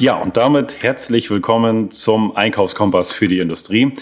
Ja, 0.00 0.14
und 0.14 0.38
damit 0.38 0.82
herzlich 0.82 1.30
willkommen 1.30 1.90
zum 1.90 2.34
Einkaufskompass 2.34 3.12
für 3.12 3.28
die 3.28 3.38
Industrie. 3.38 3.92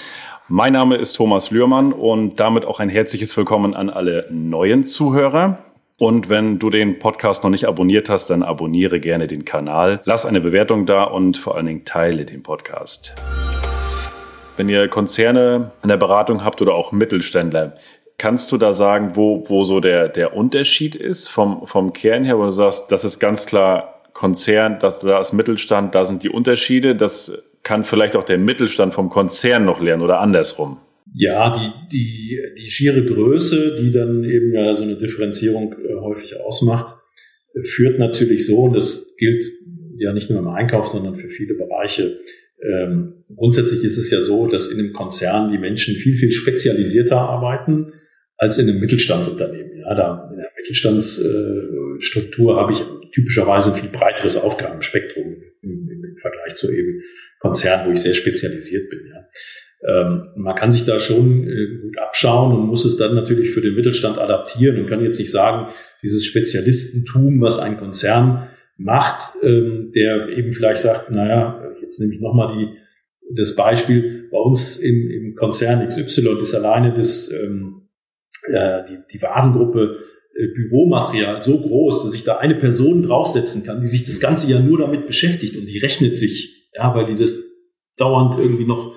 Mein 0.46 0.72
Name 0.72 0.94
ist 0.94 1.14
Thomas 1.14 1.50
Lührmann 1.50 1.92
und 1.92 2.38
damit 2.38 2.66
auch 2.66 2.78
ein 2.78 2.88
herzliches 2.88 3.36
Willkommen 3.36 3.74
an 3.74 3.90
alle 3.90 4.28
neuen 4.30 4.84
Zuhörer. 4.84 5.58
Und 5.96 6.28
wenn 6.28 6.60
du 6.60 6.70
den 6.70 7.00
Podcast 7.00 7.42
noch 7.42 7.50
nicht 7.50 7.66
abonniert 7.66 8.08
hast, 8.08 8.30
dann 8.30 8.44
abonniere 8.44 9.00
gerne 9.00 9.26
den 9.26 9.44
Kanal, 9.44 10.00
lass 10.04 10.24
eine 10.24 10.40
Bewertung 10.40 10.86
da 10.86 11.02
und 11.02 11.36
vor 11.36 11.56
allen 11.56 11.66
Dingen 11.66 11.84
teile 11.84 12.24
den 12.24 12.44
Podcast. 12.44 13.14
Wenn 14.56 14.68
ihr 14.68 14.86
Konzerne 14.86 15.72
in 15.82 15.88
der 15.88 15.96
Beratung 15.96 16.44
habt 16.44 16.62
oder 16.62 16.74
auch 16.74 16.92
Mittelständler, 16.92 17.74
kannst 18.18 18.52
du 18.52 18.56
da 18.56 18.72
sagen, 18.72 19.16
wo, 19.16 19.42
wo 19.48 19.64
so 19.64 19.80
der, 19.80 20.06
der 20.06 20.36
Unterschied 20.36 20.94
ist 20.94 21.26
vom, 21.26 21.66
vom 21.66 21.92
Kern 21.92 22.22
her, 22.22 22.38
wo 22.38 22.44
du 22.44 22.50
sagst, 22.50 22.92
das 22.92 23.04
ist 23.04 23.18
ganz 23.18 23.46
klar 23.46 23.97
Konzern, 24.18 24.78
das, 24.80 24.98
da 24.98 25.20
ist 25.20 25.32
Mittelstand, 25.32 25.94
da 25.94 26.04
sind 26.04 26.24
die 26.24 26.28
Unterschiede. 26.28 26.96
Das 26.96 27.40
kann 27.62 27.84
vielleicht 27.84 28.16
auch 28.16 28.24
der 28.24 28.38
Mittelstand 28.38 28.92
vom 28.92 29.10
Konzern 29.10 29.64
noch 29.64 29.80
lernen 29.80 30.02
oder 30.02 30.18
andersrum. 30.18 30.78
Ja, 31.14 31.52
die, 31.52 31.70
die, 31.92 32.40
die 32.58 32.68
schiere 32.68 33.04
Größe, 33.04 33.76
die 33.76 33.92
dann 33.92 34.24
eben 34.24 34.52
ja 34.52 34.74
so 34.74 34.82
eine 34.82 34.96
Differenzierung 34.96 35.72
äh, 35.74 35.94
häufig 36.00 36.34
ausmacht, 36.40 36.96
führt 37.62 38.00
natürlich 38.00 38.44
so, 38.44 38.56
und 38.64 38.74
das 38.74 39.14
gilt 39.18 39.44
ja 39.98 40.12
nicht 40.12 40.30
nur 40.30 40.40
im 40.40 40.48
Einkauf, 40.48 40.88
sondern 40.88 41.14
für 41.14 41.28
viele 41.28 41.54
Bereiche. 41.54 42.18
Ähm, 42.60 43.24
grundsätzlich 43.36 43.84
ist 43.84 43.98
es 43.98 44.10
ja 44.10 44.20
so, 44.20 44.48
dass 44.48 44.66
in 44.66 44.80
einem 44.80 44.92
Konzern 44.92 45.52
die 45.52 45.58
Menschen 45.58 45.94
viel, 45.94 46.16
viel 46.16 46.32
spezialisierter 46.32 47.18
arbeiten 47.18 47.92
als 48.36 48.58
in 48.58 48.68
einem 48.68 48.80
Mittelstandsunternehmen. 48.80 49.78
Ja, 49.78 49.94
da 49.94 50.28
in 50.32 50.38
der 50.38 50.50
Mittelstandsstruktur 50.56 52.52
äh, 52.52 52.56
habe 52.56 52.72
ich 52.72 52.80
typischerweise 53.12 53.72
ein 53.72 53.80
viel 53.80 53.90
breiteres 53.90 54.36
Aufgabenspektrum 54.36 55.36
im, 55.62 55.88
im, 55.90 56.16
Vergleich 56.16 56.54
zu 56.54 56.72
eben 56.72 57.00
Konzernen, 57.38 57.86
wo 57.86 57.92
ich 57.92 58.00
sehr 58.00 58.14
spezialisiert 58.14 58.90
bin. 58.90 59.00
Ja. 59.06 59.28
Ähm, 59.86 60.30
man 60.36 60.56
kann 60.56 60.72
sich 60.72 60.84
da 60.84 60.98
schon 60.98 61.46
äh, 61.46 61.80
gut 61.80 61.98
abschauen 61.98 62.52
und 62.56 62.66
muss 62.66 62.84
es 62.84 62.96
dann 62.96 63.14
natürlich 63.14 63.50
für 63.50 63.60
den 63.60 63.74
Mittelstand 63.74 64.18
adaptieren 64.18 64.80
und 64.80 64.88
kann 64.88 65.04
jetzt 65.04 65.20
nicht 65.20 65.30
sagen, 65.30 65.72
dieses 66.02 66.24
Spezialistentum, 66.24 67.40
was 67.40 67.58
ein 67.58 67.76
Konzern 67.76 68.48
macht, 68.76 69.34
ähm, 69.42 69.92
der 69.94 70.28
eben 70.28 70.52
vielleicht 70.52 70.82
sagt, 70.82 71.10
naja, 71.10 71.62
jetzt 71.80 72.00
nehme 72.00 72.14
ich 72.14 72.20
nochmal 72.20 72.56
die, 72.56 72.68
das 73.36 73.54
Beispiel, 73.54 74.28
bei 74.30 74.38
uns 74.38 74.78
im, 74.78 75.10
im 75.10 75.34
Konzern 75.34 75.86
XY 75.86 76.40
ist 76.40 76.54
alleine 76.54 76.92
das, 76.94 77.30
ähm, 77.30 77.88
äh, 78.44 78.82
die, 78.88 78.98
die 79.12 79.22
Warengruppe 79.22 79.98
Büromaterial 80.46 81.42
so 81.42 81.60
groß, 81.60 82.04
dass 82.04 82.14
ich 82.14 82.24
da 82.24 82.36
eine 82.36 82.54
Person 82.54 83.02
draufsetzen 83.02 83.64
kann, 83.64 83.80
die 83.80 83.88
sich 83.88 84.04
das 84.04 84.20
ganze 84.20 84.50
Jahr 84.50 84.60
nur 84.60 84.78
damit 84.78 85.06
beschäftigt 85.06 85.56
und 85.56 85.68
die 85.68 85.78
rechnet 85.78 86.16
sich, 86.16 86.68
ja, 86.74 86.94
weil 86.94 87.06
die 87.06 87.20
das 87.20 87.44
dauernd 87.96 88.36
irgendwie 88.38 88.64
noch 88.64 88.94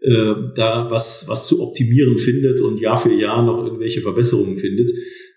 äh, 0.00 0.34
da 0.56 0.88
was, 0.90 1.26
was 1.28 1.48
zu 1.48 1.62
optimieren 1.62 2.18
findet 2.18 2.60
und 2.60 2.80
Jahr 2.80 2.98
für 2.98 3.12
Jahr 3.12 3.42
noch 3.44 3.64
irgendwelche 3.64 4.02
Verbesserungen 4.02 4.58
findet. 4.58 4.90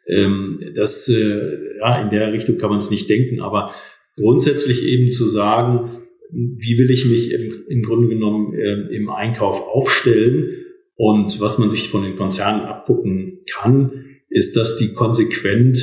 Ähm, 0.08 0.60
das, 0.76 1.10
äh, 1.10 1.78
ja, 1.80 2.02
in 2.02 2.10
der 2.12 2.34
Richtung 2.34 2.58
kann 2.58 2.70
man 2.70 2.80
es 2.80 2.92
nicht 2.92 3.10
denken, 3.10 3.42
aber 3.42 3.74
grundsätzlich 4.16 4.84
eben 4.84 5.10
zu 5.10 5.26
sagen, 5.26 6.04
wie 6.32 6.78
will 6.78 6.92
ich 6.92 7.06
mich 7.06 7.32
im, 7.32 7.64
im 7.68 7.82
Grunde 7.82 8.10
genommen 8.10 8.54
äh, 8.54 8.96
im 8.96 9.10
Einkauf 9.10 9.62
aufstellen 9.62 10.66
und 10.96 11.40
was 11.40 11.58
man 11.58 11.70
sich 11.70 11.90
von 11.90 12.04
den 12.04 12.16
Konzernen 12.16 12.62
abgucken 12.62 13.40
kann, 13.50 14.06
ist, 14.38 14.56
dass 14.56 14.78
die 14.78 14.94
konsequent 14.94 15.78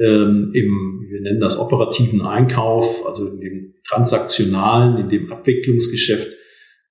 ähm, 0.00 0.50
im, 0.52 1.06
wir 1.08 1.20
nennen 1.20 1.40
das 1.40 1.58
operativen 1.58 2.22
Einkauf, 2.22 3.06
also 3.06 3.28
in 3.28 3.40
dem 3.40 3.74
transaktionalen, 3.86 4.98
in 4.98 5.08
dem 5.08 5.32
Abwicklungsgeschäft, 5.32 6.36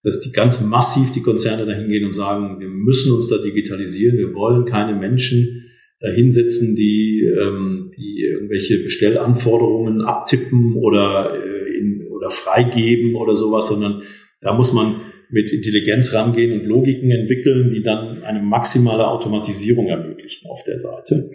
dass 0.03 0.19
die 0.21 0.31
ganz 0.31 0.63
massiv 0.63 1.11
die 1.11 1.21
Konzerne 1.21 1.65
dahin 1.65 1.89
gehen 1.89 2.05
und 2.05 2.13
sagen, 2.13 2.59
wir 2.59 2.69
müssen 2.69 3.13
uns 3.13 3.27
da 3.27 3.37
digitalisieren, 3.37 4.17
wir 4.17 4.33
wollen 4.33 4.65
keine 4.65 4.97
Menschen 4.97 5.69
dahinsetzen, 5.99 6.75
die, 6.75 7.23
ähm, 7.23 7.91
die 7.97 8.21
irgendwelche 8.21 8.79
Bestellanforderungen 8.79 10.01
abtippen 10.01 10.75
oder, 10.75 11.33
äh, 11.33 11.77
in, 11.77 12.07
oder 12.07 12.29
freigeben 12.29 13.15
oder 13.15 13.35
sowas, 13.35 13.67
sondern 13.67 14.03
da 14.41 14.53
muss 14.53 14.73
man 14.73 15.01
mit 15.29 15.51
Intelligenz 15.51 16.13
rangehen 16.13 16.51
und 16.51 16.67
Logiken 16.67 17.09
entwickeln, 17.09 17.69
die 17.69 17.81
dann 17.81 18.23
eine 18.23 18.41
maximale 18.41 19.07
Automatisierung 19.07 19.87
ermöglichen 19.87 20.12
auf 20.49 20.63
der 20.63 20.79
Seite. 20.79 21.29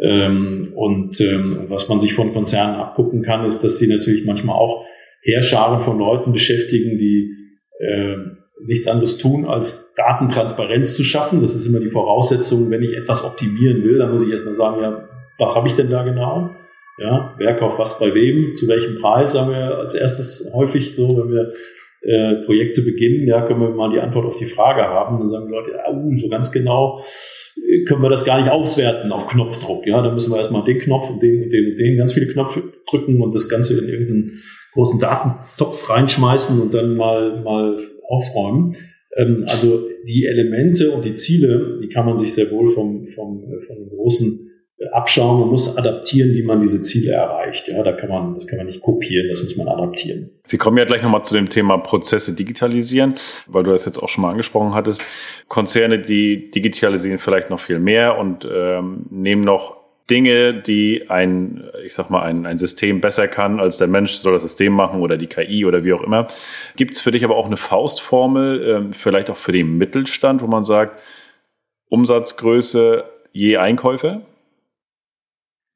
Ähm, 0.00 0.72
und 0.76 1.20
ähm, 1.20 1.66
was 1.68 1.88
man 1.88 2.00
sich 2.00 2.14
von 2.14 2.32
Konzernen 2.32 2.76
abgucken 2.76 3.22
kann, 3.22 3.44
ist, 3.44 3.64
dass 3.64 3.78
sie 3.78 3.88
natürlich 3.88 4.24
manchmal 4.24 4.56
auch 4.56 4.84
Heerscharen 5.22 5.80
von 5.80 5.98
Leuten 5.98 6.32
beschäftigen, 6.32 6.98
die 6.98 7.34
äh, 7.80 8.16
nichts 8.64 8.86
anderes 8.86 9.18
tun, 9.18 9.46
als 9.46 9.92
Datentransparenz 9.94 10.96
zu 10.96 11.04
schaffen. 11.04 11.40
Das 11.40 11.54
ist 11.54 11.66
immer 11.66 11.80
die 11.80 11.88
Voraussetzung, 11.88 12.70
wenn 12.70 12.82
ich 12.82 12.96
etwas 12.96 13.24
optimieren 13.24 13.82
will, 13.82 13.98
dann 13.98 14.10
muss 14.10 14.24
ich 14.24 14.32
erstmal 14.32 14.54
sagen, 14.54 14.80
ja, 14.80 15.08
was 15.38 15.54
habe 15.54 15.68
ich 15.68 15.74
denn 15.74 15.90
da 15.90 16.02
genau? 16.02 16.50
Ja, 16.98 17.34
wer 17.38 17.56
kauft 17.56 17.78
was 17.78 17.98
bei 18.00 18.12
wem, 18.12 18.56
zu 18.56 18.66
welchem 18.66 18.96
Preis, 18.96 19.32
sagen 19.32 19.52
wir 19.52 19.78
als 19.78 19.94
erstes 19.94 20.50
häufig 20.52 20.96
so, 20.96 21.08
wenn 21.08 21.30
wir 21.30 21.52
äh, 22.08 22.42
Projekte 22.46 22.80
beginnen, 22.80 23.26
ja, 23.26 23.46
können 23.46 23.60
wir 23.60 23.68
mal 23.68 23.92
die 23.92 24.00
Antwort 24.00 24.24
auf 24.24 24.36
die 24.36 24.46
Frage 24.46 24.82
haben. 24.82 25.18
Dann 25.18 25.28
sagen 25.28 25.46
die 25.46 25.52
Leute, 25.52 25.72
ja, 25.72 25.92
uh, 25.92 26.16
so 26.16 26.28
ganz 26.28 26.50
genau 26.50 27.02
äh, 27.56 27.84
können 27.84 28.02
wir 28.02 28.08
das 28.08 28.24
gar 28.24 28.40
nicht 28.40 28.50
auswerten 28.50 29.12
auf 29.12 29.26
Knopfdruck. 29.26 29.86
Ja, 29.86 30.00
da 30.00 30.10
müssen 30.10 30.32
wir 30.32 30.38
erstmal 30.38 30.64
den 30.64 30.78
Knopf 30.78 31.10
und 31.10 31.22
den 31.22 31.42
und 31.44 31.50
den 31.50 31.72
und 31.72 31.78
den 31.78 31.98
ganz 31.98 32.14
viele 32.14 32.26
Knöpfe 32.26 32.62
drücken 32.88 33.20
und 33.20 33.34
das 33.34 33.50
Ganze 33.50 33.78
in 33.78 33.88
irgendeinen 33.90 34.42
großen 34.72 34.98
Datentopf 34.98 35.90
reinschmeißen 35.90 36.58
und 36.60 36.72
dann 36.72 36.96
mal, 36.96 37.42
mal 37.42 37.76
aufräumen. 38.08 38.74
Ähm, 39.14 39.44
also 39.46 39.86
die 40.06 40.24
Elemente 40.24 40.90
und 40.92 41.04
die 41.04 41.14
Ziele, 41.14 41.78
die 41.82 41.88
kann 41.88 42.06
man 42.06 42.16
sich 42.16 42.32
sehr 42.32 42.50
wohl 42.50 42.68
vom, 42.68 43.06
vom, 43.06 43.46
von 43.66 43.76
den 43.76 43.88
großen 43.88 44.50
abschauen 44.92 45.42
und 45.42 45.50
muss 45.50 45.76
adaptieren, 45.76 46.32
wie 46.34 46.42
man 46.42 46.60
diese 46.60 46.82
Ziele 46.82 47.12
erreicht. 47.12 47.68
Ja, 47.68 47.82
da 47.82 47.92
kann 47.92 48.08
man, 48.08 48.34
das 48.34 48.46
kann 48.46 48.58
man 48.58 48.66
nicht 48.66 48.80
kopieren, 48.80 49.28
das 49.28 49.42
muss 49.42 49.56
man 49.56 49.68
adaptieren. 49.68 50.30
Wir 50.46 50.58
kommen 50.58 50.78
ja 50.78 50.84
gleich 50.84 51.02
nochmal 51.02 51.24
zu 51.24 51.34
dem 51.34 51.48
Thema 51.48 51.78
Prozesse 51.78 52.34
digitalisieren, 52.34 53.14
weil 53.46 53.64
du 53.64 53.70
das 53.70 53.84
jetzt 53.84 53.98
auch 53.98 54.08
schon 54.08 54.22
mal 54.22 54.30
angesprochen 54.30 54.74
hattest. 54.74 55.02
Konzerne, 55.48 55.98
die 55.98 56.50
digitalisieren 56.50 57.18
vielleicht 57.18 57.50
noch 57.50 57.60
viel 57.60 57.80
mehr 57.80 58.18
und 58.18 58.46
ähm, 58.50 59.06
nehmen 59.10 59.42
noch 59.42 59.78
Dinge, 60.08 60.54
die 60.54 61.10
ein, 61.10 61.68
ich 61.84 61.94
sag 61.94 62.08
mal, 62.08 62.22
ein, 62.22 62.46
ein 62.46 62.56
System 62.56 63.00
besser 63.00 63.28
kann 63.28 63.60
als 63.60 63.76
der 63.76 63.88
Mensch, 63.88 64.14
soll 64.14 64.32
das 64.32 64.42
System 64.42 64.72
machen 64.72 65.00
oder 65.00 65.18
die 65.18 65.26
KI 65.26 65.66
oder 65.66 65.84
wie 65.84 65.92
auch 65.92 66.02
immer. 66.02 66.28
Gibt 66.76 66.94
es 66.94 67.00
für 67.00 67.10
dich 67.10 67.24
aber 67.24 67.36
auch 67.36 67.46
eine 67.46 67.58
Faustformel, 67.58 68.62
ähm, 68.68 68.92
vielleicht 68.92 69.28
auch 69.28 69.36
für 69.36 69.52
den 69.52 69.76
Mittelstand, 69.76 70.40
wo 70.40 70.46
man 70.46 70.64
sagt, 70.64 71.00
Umsatzgröße 71.90 73.04
je 73.32 73.58
Einkäufer? 73.58 74.22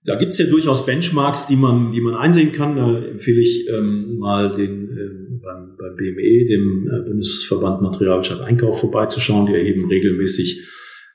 Da 0.05 0.17
gibt's 0.17 0.39
ja 0.39 0.47
durchaus 0.47 0.85
Benchmarks, 0.85 1.47
die 1.47 1.57
man, 1.57 1.93
die 1.93 2.01
man 2.01 2.15
einsehen 2.15 2.53
kann. 2.53 2.77
Da 2.77 2.99
empfehle 2.99 3.41
ich 3.41 3.69
ähm, 3.69 4.19
mal 4.19 4.49
den, 4.49 4.89
äh, 4.91 5.41
beim, 5.43 5.77
beim 5.79 5.97
BME, 5.97 6.47
dem 6.47 6.91
äh, 6.91 7.09
Bundesverband 7.09 7.83
Materialwirtschaft 7.83 8.41
Einkauf, 8.41 8.81
vorbeizuschauen. 8.81 9.47
Die 9.47 9.55
erheben 9.55 9.87
regelmäßig 9.89 10.67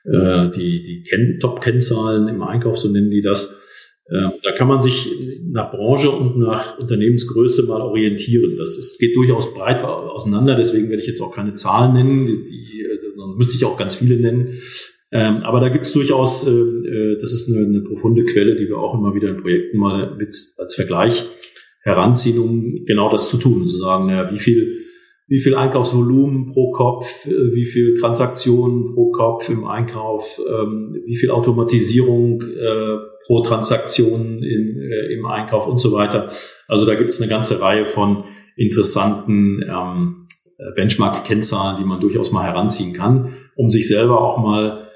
äh, 0.04 0.50
die, 0.50 0.82
die 0.82 1.02
Ken 1.08 1.38
Top-Kennzahlen 1.38 2.28
im 2.28 2.42
Einkauf, 2.42 2.78
so 2.78 2.90
nennen 2.90 3.10
die 3.10 3.22
das. 3.22 3.60
Äh, 4.06 4.28
da 4.42 4.52
kann 4.52 4.68
man 4.68 4.80
sich 4.80 5.10
nach 5.42 5.70
Branche 5.70 6.10
und 6.10 6.38
nach 6.38 6.78
Unternehmensgröße 6.78 7.66
mal 7.66 7.82
orientieren. 7.82 8.56
Das 8.56 8.78
ist, 8.78 8.98
geht 8.98 9.14
durchaus 9.14 9.52
breit 9.52 9.82
auseinander, 9.82 10.54
deswegen 10.56 10.88
werde 10.88 11.02
ich 11.02 11.08
jetzt 11.08 11.20
auch 11.20 11.34
keine 11.34 11.54
Zahlen 11.54 11.94
nennen, 11.94 12.26
die, 12.26 12.36
die, 12.36 12.82
äh, 12.84 12.98
dann 13.18 13.36
müsste 13.36 13.56
ich 13.56 13.64
auch 13.64 13.76
ganz 13.76 13.94
viele 13.94 14.18
nennen. 14.18 14.58
Ähm, 15.10 15.38
aber 15.38 15.60
da 15.60 15.68
gibt 15.70 15.86
es 15.86 15.92
durchaus, 15.92 16.46
äh, 16.46 16.50
äh, 16.50 17.18
das 17.20 17.32
ist 17.32 17.50
eine, 17.50 17.64
eine 17.64 17.80
profunde 17.80 18.24
Quelle, 18.24 18.56
die 18.56 18.68
wir 18.68 18.78
auch 18.78 18.94
immer 18.94 19.14
wieder 19.14 19.30
in 19.30 19.40
Projekten 19.40 19.78
mal 19.78 20.14
mit 20.16 20.36
als 20.58 20.74
Vergleich 20.74 21.24
heranziehen, 21.82 22.38
um 22.38 22.84
genau 22.86 23.10
das 23.10 23.30
zu 23.30 23.38
tun, 23.38 23.66
zu 23.66 23.78
sagen, 23.78 24.06
naja, 24.06 24.30
wie 24.30 24.38
viel, 24.38 24.84
wie 25.26 25.40
viel 25.40 25.54
Einkaufsvolumen 25.54 26.48
pro 26.48 26.72
Kopf, 26.72 27.26
äh, 27.26 27.54
wie 27.54 27.64
viel 27.64 27.94
Transaktionen 27.94 28.94
pro 28.94 29.10
Kopf 29.12 29.48
im 29.48 29.66
Einkauf, 29.66 30.38
ähm, 30.46 31.00
wie 31.06 31.16
viel 31.16 31.30
Automatisierung 31.30 32.42
äh, 32.42 32.96
pro 33.26 33.40
Transaktion 33.40 34.42
in, 34.42 34.78
äh, 34.78 35.14
im 35.14 35.24
Einkauf 35.24 35.66
und 35.66 35.78
so 35.78 35.92
weiter. 35.92 36.30
Also 36.66 36.84
da 36.84 36.94
gibt 36.96 37.12
es 37.12 37.20
eine 37.20 37.30
ganze 37.30 37.62
Reihe 37.62 37.86
von 37.86 38.24
interessanten 38.56 39.62
ähm, 39.62 40.26
Benchmark-Kennzahlen, 40.74 41.76
die 41.78 41.84
man 41.84 42.00
durchaus 42.00 42.32
mal 42.32 42.44
heranziehen 42.44 42.92
kann, 42.92 43.34
um 43.54 43.70
sich 43.70 43.86
selber 43.88 44.20
auch 44.20 44.38
mal 44.38 44.87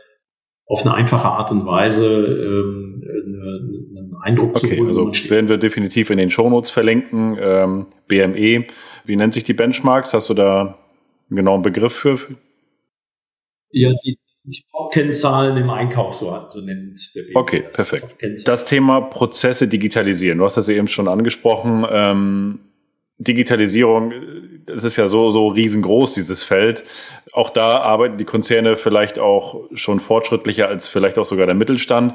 auf 0.72 0.86
eine 0.86 0.94
einfache 0.94 1.28
Art 1.28 1.50
und 1.50 1.66
Weise 1.66 2.06
ähm, 2.06 3.02
einen 3.84 4.16
Eindruck 4.22 4.56
okay, 4.56 4.68
zu 4.68 4.76
holen. 4.78 4.88
Also 4.88 5.12
werden 5.28 5.50
wir 5.50 5.58
definitiv 5.58 6.08
in 6.08 6.16
den 6.16 6.30
Shownotes 6.30 6.70
verlinken. 6.70 7.36
Ähm, 7.38 7.88
BME, 8.08 8.64
wie 9.04 9.16
nennt 9.16 9.34
sich 9.34 9.44
die 9.44 9.52
Benchmarks? 9.52 10.14
Hast 10.14 10.30
du 10.30 10.34
da 10.34 10.78
einen 11.28 11.36
genauen 11.36 11.60
Begriff 11.60 11.92
für? 11.92 12.18
Ja, 13.70 13.90
die, 14.02 14.18
die 14.44 14.62
Top-Kennzahlen 14.70 15.58
im 15.58 15.68
Einkauf, 15.68 16.14
so, 16.14 16.34
so 16.48 16.62
nennt 16.62 17.14
der 17.16 17.24
BME. 17.24 17.36
Okay, 17.36 17.64
das 17.70 17.90
perfekt. 17.90 18.48
Das 18.48 18.64
Thema 18.64 19.02
Prozesse 19.02 19.68
digitalisieren, 19.68 20.38
du 20.38 20.44
hast 20.46 20.56
das 20.56 20.70
eben 20.70 20.88
schon 20.88 21.06
angesprochen. 21.06 21.84
Ähm, 21.90 22.60
Digitalisierung, 23.18 24.14
das 24.72 24.84
ist 24.84 24.96
ja 24.96 25.08
so, 25.08 25.30
so 25.30 25.48
riesengroß, 25.48 26.14
dieses 26.14 26.42
Feld. 26.44 26.84
Auch 27.32 27.50
da 27.50 27.78
arbeiten 27.78 28.18
die 28.18 28.24
Konzerne 28.24 28.76
vielleicht 28.76 29.18
auch 29.18 29.68
schon 29.74 30.00
fortschrittlicher 30.00 30.68
als 30.68 30.88
vielleicht 30.88 31.18
auch 31.18 31.26
sogar 31.26 31.46
der 31.46 31.54
Mittelstand. 31.54 32.14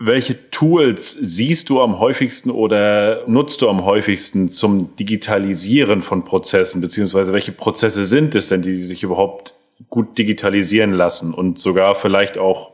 Welche 0.00 0.50
Tools 0.50 1.12
siehst 1.12 1.70
du 1.70 1.80
am 1.80 1.98
häufigsten 1.98 2.50
oder 2.50 3.24
nutzt 3.26 3.62
du 3.62 3.68
am 3.68 3.84
häufigsten 3.84 4.48
zum 4.48 4.94
Digitalisieren 4.96 6.02
von 6.02 6.24
Prozessen, 6.24 6.80
beziehungsweise 6.80 7.32
welche 7.32 7.52
Prozesse 7.52 8.04
sind 8.04 8.36
es 8.36 8.48
denn, 8.48 8.62
die 8.62 8.84
sich 8.84 9.02
überhaupt 9.02 9.54
gut 9.88 10.16
digitalisieren 10.18 10.92
lassen 10.92 11.34
und 11.34 11.58
sogar 11.58 11.94
vielleicht 11.94 12.38
auch 12.38 12.72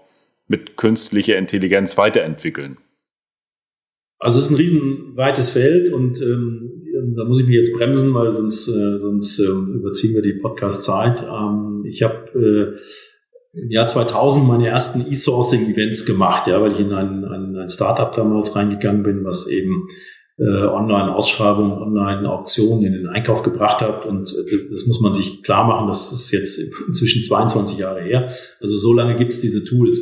mit 0.48 0.76
künstlicher 0.76 1.38
Intelligenz 1.38 1.96
weiterentwickeln? 1.96 2.76
Also 4.18 4.38
es 4.38 4.46
ist 4.46 4.50
ein 4.52 4.56
riesenweites 4.56 5.50
Feld 5.50 5.90
und 5.92 6.20
ähm, 6.22 6.82
da 7.16 7.24
muss 7.24 7.40
ich 7.40 7.46
mich 7.46 7.56
jetzt 7.56 7.76
bremsen, 7.76 8.14
weil 8.14 8.34
sonst, 8.34 8.68
äh, 8.68 8.98
sonst 8.98 9.38
ähm, 9.40 9.74
überziehen 9.74 10.14
wir 10.14 10.22
die 10.22 10.34
Podcast-Zeit. 10.34 11.22
Ähm, 11.22 11.84
ich 11.86 12.02
habe 12.02 12.30
äh, 12.34 13.60
im 13.60 13.70
Jahr 13.70 13.86
2000 13.86 14.46
meine 14.46 14.68
ersten 14.68 15.06
E-Sourcing-Events 15.10 16.06
gemacht, 16.06 16.46
ja, 16.46 16.60
weil 16.60 16.72
ich 16.72 16.80
in 16.80 16.92
ein, 16.92 17.24
ein, 17.24 17.56
ein 17.56 17.68
Startup 17.68 18.12
damals 18.12 18.56
reingegangen 18.56 19.02
bin, 19.02 19.24
was 19.24 19.48
eben 19.48 19.88
äh, 20.38 20.66
Online-Ausschreibungen, 20.66 21.72
Online-Auktionen 21.72 22.84
in 22.84 22.92
den 22.92 23.06
Einkauf 23.06 23.42
gebracht 23.42 23.82
hat. 23.82 24.04
Und 24.06 24.32
äh, 24.32 24.70
das 24.70 24.86
muss 24.86 25.00
man 25.00 25.12
sich 25.12 25.42
klar 25.42 25.66
machen, 25.66 25.86
das 25.86 26.12
ist 26.12 26.32
jetzt 26.32 26.58
inzwischen 26.86 27.22
22 27.22 27.78
Jahre 27.78 28.02
her. 28.02 28.30
Also 28.60 28.76
so 28.76 28.92
lange 28.92 29.16
gibt 29.16 29.32
es 29.32 29.40
diese 29.40 29.64
Tools. 29.64 30.00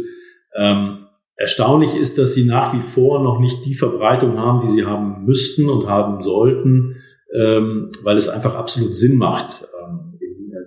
Ähm, 0.57 1.02
erstaunlich 1.43 1.95
ist, 1.95 2.19
dass 2.19 2.35
sie 2.35 2.45
nach 2.45 2.73
wie 2.73 2.81
vor 2.81 3.21
noch 3.21 3.41
nicht 3.41 3.67
die 3.67 3.75
Verbreitung 3.75 4.39
haben, 4.39 4.61
die 4.61 4.69
sie 4.69 4.85
haben 4.87 5.25
müssten 5.25 5.69
und 5.69 5.89
haben 5.89 6.23
sollten, 6.23 7.03
ähm, 7.35 7.91
weil 8.05 8.17
es 8.17 8.29
einfach 8.29 8.55
absolut 8.55 8.95
Sinn 8.95 9.17
macht, 9.17 9.67
ähm, 9.83 10.21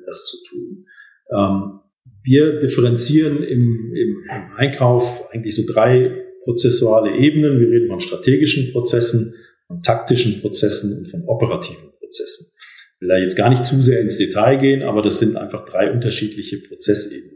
das 0.06 0.26
zu 0.26 0.44
tun. 0.44 0.86
Ähm, 1.32 1.80
wir 2.24 2.60
differenzieren 2.60 3.42
im, 3.42 3.94
im, 3.96 4.24
im 4.30 4.56
Einkauf 4.58 5.24
eigentlich 5.32 5.56
so 5.56 5.64
drei 5.66 6.12
prozessuale 6.44 7.16
Ebenen. 7.16 7.58
Wir 7.60 7.70
reden 7.70 7.88
von 7.88 8.02
strategischen 8.02 8.74
Prozessen, 8.74 9.34
von 9.68 9.82
taktischen 9.82 10.42
Prozessen 10.42 10.98
und 10.98 11.08
von 11.08 11.24
operativen 11.24 11.92
Prozessen. 12.00 12.52
Ich 12.96 13.02
will 13.02 13.10
da 13.10 13.18
jetzt 13.18 13.38
gar 13.38 13.50
nicht 13.50 13.64
zu 13.64 13.82
sehr 13.82 14.02
ins 14.02 14.18
Detail 14.18 14.58
gehen, 14.58 14.84
aber 14.84 15.02
das 15.02 15.20
sind 15.20 15.38
einfach 15.38 15.64
drei 15.64 15.90
unterschiedliche 15.90 16.58
Prozessebenen. 16.68 17.35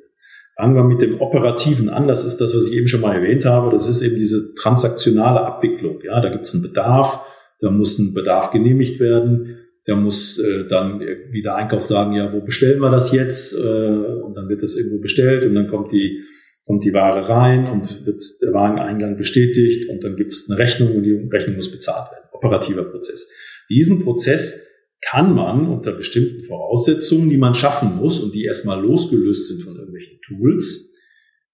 Fangen 0.60 0.76
wir 0.76 0.84
mit 0.84 1.02
dem 1.02 1.22
Operativen 1.22 1.88
an. 1.88 2.10
Das 2.10 2.26
ist 2.26 2.40
das, 2.42 2.54
was 2.54 2.68
ich 2.68 2.74
eben 2.74 2.88
schon 2.90 3.00
mal 3.00 3.16
erwähnt 3.16 3.46
habe. 3.46 3.72
Das 3.72 3.88
ist 3.88 4.02
eben 4.02 4.18
diese 4.18 4.54
transaktionale 4.56 5.40
Abwicklung. 5.40 6.02
Ja, 6.04 6.20
da 6.20 6.28
gibt 6.28 6.44
es 6.44 6.54
einen 6.54 6.64
Bedarf, 6.64 7.22
da 7.62 7.72
muss 7.72 7.98
ein 7.98 8.14
Bedarf 8.14 8.52
genehmigt 8.52 9.00
werden. 9.00 9.58
Der 9.88 9.96
muss 9.96 10.38
äh, 10.38 10.68
dann 10.68 11.00
wieder 11.32 11.56
Einkauf 11.56 11.84
sagen, 11.84 12.12
ja, 12.12 12.34
wo 12.34 12.42
bestellen 12.42 12.82
wir 12.82 12.92
das 12.92 13.14
jetzt? 13.14 13.56
Äh, 13.56 13.62
und 13.64 14.36
dann 14.36 14.50
wird 14.50 14.62
das 14.62 14.76
irgendwo 14.76 15.00
bestellt 15.00 15.46
und 15.46 15.56
dann 15.56 15.70
kommt 15.70 15.94
die, 15.94 16.26
kommt 16.66 16.84
die 16.84 16.94
Ware 16.94 17.30
rein 17.30 17.66
und 17.66 18.06
wird 18.06 18.22
der 18.42 18.54
Wareneingang 18.54 19.16
bestätigt 19.16 19.90
und 19.90 20.04
dann 20.04 20.18
gibt 20.18 20.32
es 20.32 20.50
eine 20.50 20.60
Rechnung 20.60 20.94
und 20.94 21.04
die 21.04 21.14
Rechnung 21.32 21.56
muss 21.56 21.72
bezahlt 21.72 22.12
werden. 22.12 22.26
Operativer 22.34 22.84
Prozess. 22.84 23.32
Diesen 23.70 24.04
Prozess 24.04 24.62
kann 25.02 25.34
man 25.34 25.68
unter 25.68 25.94
bestimmten 25.94 26.44
Voraussetzungen, 26.44 27.30
die 27.30 27.38
man 27.38 27.54
schaffen 27.54 27.96
muss 27.96 28.20
und 28.20 28.36
die 28.36 28.46
erstmal 28.46 28.82
losgelöst 28.82 29.48
sind 29.48 29.64
von 29.64 29.76
irgendwelchen 29.76 30.20
Tools, 30.22 30.94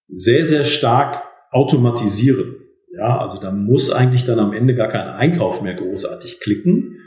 sehr, 0.07 0.45
sehr 0.45 0.63
stark 0.63 1.23
automatisieren. 1.51 2.55
Ja, 2.91 3.19
also 3.19 3.39
da 3.39 3.51
muss 3.51 3.91
eigentlich 3.91 4.25
dann 4.25 4.39
am 4.39 4.53
Ende 4.53 4.73
gar 4.73 4.89
kein 4.89 5.07
Einkauf 5.07 5.61
mehr 5.61 5.73
großartig 5.73 6.39
klicken, 6.39 6.97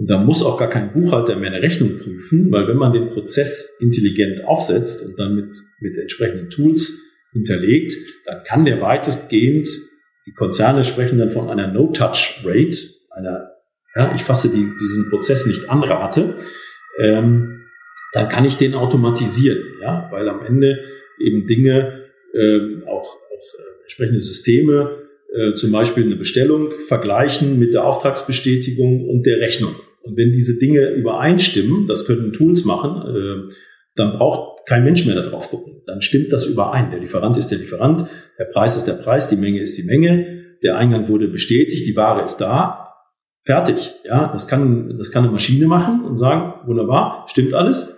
und 0.00 0.08
da 0.08 0.16
muss 0.16 0.42
auch 0.42 0.56
gar 0.56 0.70
kein 0.70 0.94
Buchhalter 0.94 1.36
mehr 1.36 1.50
eine 1.50 1.60
Rechnung 1.60 1.98
prüfen, 1.98 2.50
weil 2.50 2.66
wenn 2.66 2.78
man 2.78 2.94
den 2.94 3.10
Prozess 3.10 3.76
intelligent 3.80 4.46
aufsetzt 4.46 5.04
und 5.04 5.18
dann 5.18 5.34
mit, 5.34 5.58
mit 5.80 5.98
entsprechenden 5.98 6.48
Tools 6.48 7.02
hinterlegt, 7.32 7.94
dann 8.24 8.42
kann 8.44 8.64
der 8.64 8.80
weitestgehend, 8.80 9.68
die 10.26 10.32
Konzerne 10.32 10.84
sprechen 10.84 11.18
dann 11.18 11.30
von 11.30 11.50
einer 11.50 11.70
No-Touch-Rate, 11.70 12.78
einer, 13.10 13.49
ja, 13.94 14.14
ich 14.14 14.22
fasse 14.22 14.50
die, 14.50 14.68
diesen 14.80 15.10
Prozess 15.10 15.46
nicht 15.46 15.68
an 15.68 15.82
Rate, 15.82 16.36
ähm, 16.98 17.64
dann 18.12 18.28
kann 18.28 18.44
ich 18.44 18.56
den 18.56 18.74
automatisieren, 18.74 19.62
ja, 19.80 20.08
weil 20.10 20.28
am 20.28 20.44
Ende 20.44 20.80
eben 21.18 21.46
Dinge, 21.46 22.06
ähm, 22.34 22.84
auch, 22.86 23.16
auch 23.16 23.58
äh, 23.58 23.82
entsprechende 23.82 24.20
Systeme, 24.20 24.98
äh, 25.32 25.54
zum 25.54 25.70
Beispiel 25.70 26.04
eine 26.04 26.16
Bestellung 26.16 26.72
vergleichen 26.86 27.58
mit 27.58 27.74
der 27.74 27.84
Auftragsbestätigung 27.84 29.08
und 29.08 29.26
der 29.26 29.40
Rechnung. 29.40 29.76
Und 30.02 30.16
wenn 30.16 30.32
diese 30.32 30.58
Dinge 30.58 30.90
übereinstimmen, 30.90 31.86
das 31.86 32.06
können 32.06 32.32
Tools 32.32 32.64
machen, 32.64 33.50
äh, 33.50 33.54
dann 33.96 34.12
braucht 34.12 34.66
kein 34.66 34.84
Mensch 34.84 35.04
mehr 35.04 35.16
darauf 35.16 35.50
gucken. 35.50 35.82
Dann 35.86 36.00
stimmt 36.00 36.32
das 36.32 36.46
überein. 36.46 36.90
Der 36.90 37.00
Lieferant 37.00 37.36
ist 37.36 37.48
der 37.48 37.58
Lieferant, 37.58 38.06
der 38.38 38.44
Preis 38.46 38.76
ist 38.76 38.84
der 38.84 38.94
Preis, 38.94 39.28
die 39.28 39.36
Menge 39.36 39.60
ist 39.60 39.76
die 39.76 39.82
Menge, 39.82 40.56
der 40.62 40.76
Eingang 40.76 41.08
wurde 41.08 41.28
bestätigt, 41.28 41.86
die 41.86 41.96
Ware 41.96 42.24
ist 42.24 42.38
da, 42.38 42.89
fertig. 43.44 43.94
Ja, 44.04 44.28
das 44.28 44.48
kann, 44.48 44.96
das 44.98 45.10
kann 45.10 45.24
eine 45.24 45.32
Maschine 45.32 45.66
machen 45.66 46.04
und 46.04 46.16
sagen, 46.16 46.66
wunderbar, 46.66 47.26
stimmt 47.28 47.54
alles, 47.54 47.96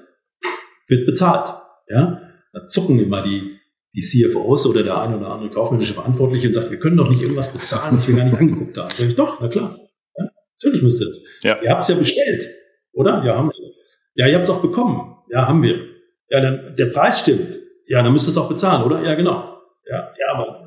wird 0.89 1.06
bezahlt. 1.06 1.55
Ja, 1.89 2.21
da 2.53 2.67
zucken 2.67 2.99
immer 2.99 3.23
die, 3.23 3.59
die 3.94 4.00
CFOs 4.00 4.67
oder 4.67 4.83
der 4.83 5.00
ein 5.00 5.15
oder 5.15 5.29
andere 5.29 5.50
kaufmännische 5.50 5.94
Verantwortliche 5.94 6.49
und 6.49 6.55
sagt, 6.55 6.71
wir 6.71 6.79
können 6.79 6.97
doch 6.97 7.09
nicht 7.09 7.21
irgendwas 7.21 7.53
bezahlen, 7.53 7.94
das 7.94 8.09
wir 8.09 8.17
gar 8.17 8.25
nicht 8.25 8.39
angeguckt 8.39 8.77
haben. 8.77 8.91
Sag 8.97 9.09
ich 9.09 9.15
doch, 9.15 9.41
na 9.41 9.49
klar. 9.49 9.79
Natürlich 10.62 10.83
müsst 10.83 11.00
ihr 11.03 11.09
es. 11.09 11.25
Ja. 11.43 11.61
Ihr 11.61 11.71
habt 11.71 11.83
es 11.83 11.89
ja 11.89 11.97
bestellt, 11.97 12.49
oder? 12.93 13.25
Ja, 13.25 13.37
haben 13.37 13.49
wir. 13.49 13.73
Ja, 14.15 14.29
ihr 14.29 14.37
habt 14.37 14.44
es 14.44 14.50
auch 14.50 14.62
bekommen. 14.62 15.17
Ja, 15.31 15.49
haben 15.49 15.62
wir. 15.62 15.77
Ja, 16.29 16.41
dann 16.41 16.77
der 16.77 16.87
Preis 16.87 17.21
stimmt. 17.21 17.59
Ja, 17.87 18.03
dann 18.03 18.12
müsst 18.12 18.27
ihr 18.29 18.31
es 18.31 18.39
auch 18.39 18.49
bezahlen, 18.49 18.85
oder? 18.85 19.03
Ja, 19.03 19.15
genau. 19.15 19.61
Ja, 19.91 20.12
ja, 20.19 20.35
aber. 20.35 20.62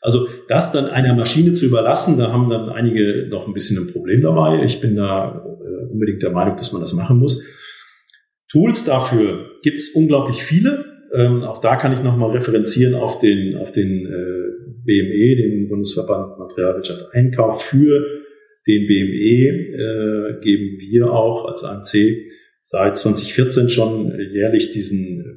Also 0.00 0.28
das 0.48 0.72
dann 0.72 0.86
einer 0.86 1.14
Maschine 1.14 1.54
zu 1.54 1.66
überlassen, 1.66 2.18
da 2.18 2.32
haben 2.32 2.50
dann 2.50 2.68
einige 2.68 3.26
noch 3.28 3.46
ein 3.46 3.54
bisschen 3.54 3.78
ein 3.78 3.92
Problem 3.92 4.20
dabei. 4.20 4.62
Ich 4.64 4.80
bin 4.80 4.96
da 4.96 5.42
äh, 5.42 5.90
unbedingt 5.90 6.22
der 6.22 6.30
Meinung, 6.30 6.56
dass 6.56 6.72
man 6.72 6.80
das 6.80 6.92
machen 6.92 7.18
muss. 7.18 7.44
Tools 8.50 8.84
dafür 8.84 9.50
gibt 9.62 9.78
es 9.78 9.94
unglaublich 9.94 10.42
viele. 10.42 10.84
Ähm, 11.14 11.42
auch 11.42 11.60
da 11.60 11.76
kann 11.76 11.92
ich 11.92 12.02
nochmal 12.02 12.30
referenzieren 12.32 12.94
auf 12.94 13.18
den, 13.18 13.56
auf 13.56 13.72
den 13.72 14.06
äh, 14.06 14.48
BME, 14.84 15.36
den 15.36 15.68
Bundesverband 15.68 16.38
Materialwirtschaft 16.38 17.06
Einkauf 17.12 17.62
für 17.62 18.04
den 18.66 18.86
BME 18.86 19.48
äh, 19.72 20.40
geben 20.42 20.78
wir 20.78 21.10
auch 21.10 21.46
als 21.46 21.64
AMC 21.64 22.28
seit 22.62 22.98
2014 22.98 23.70
schon 23.70 24.12
jährlich 24.30 24.70
diesen 24.70 25.27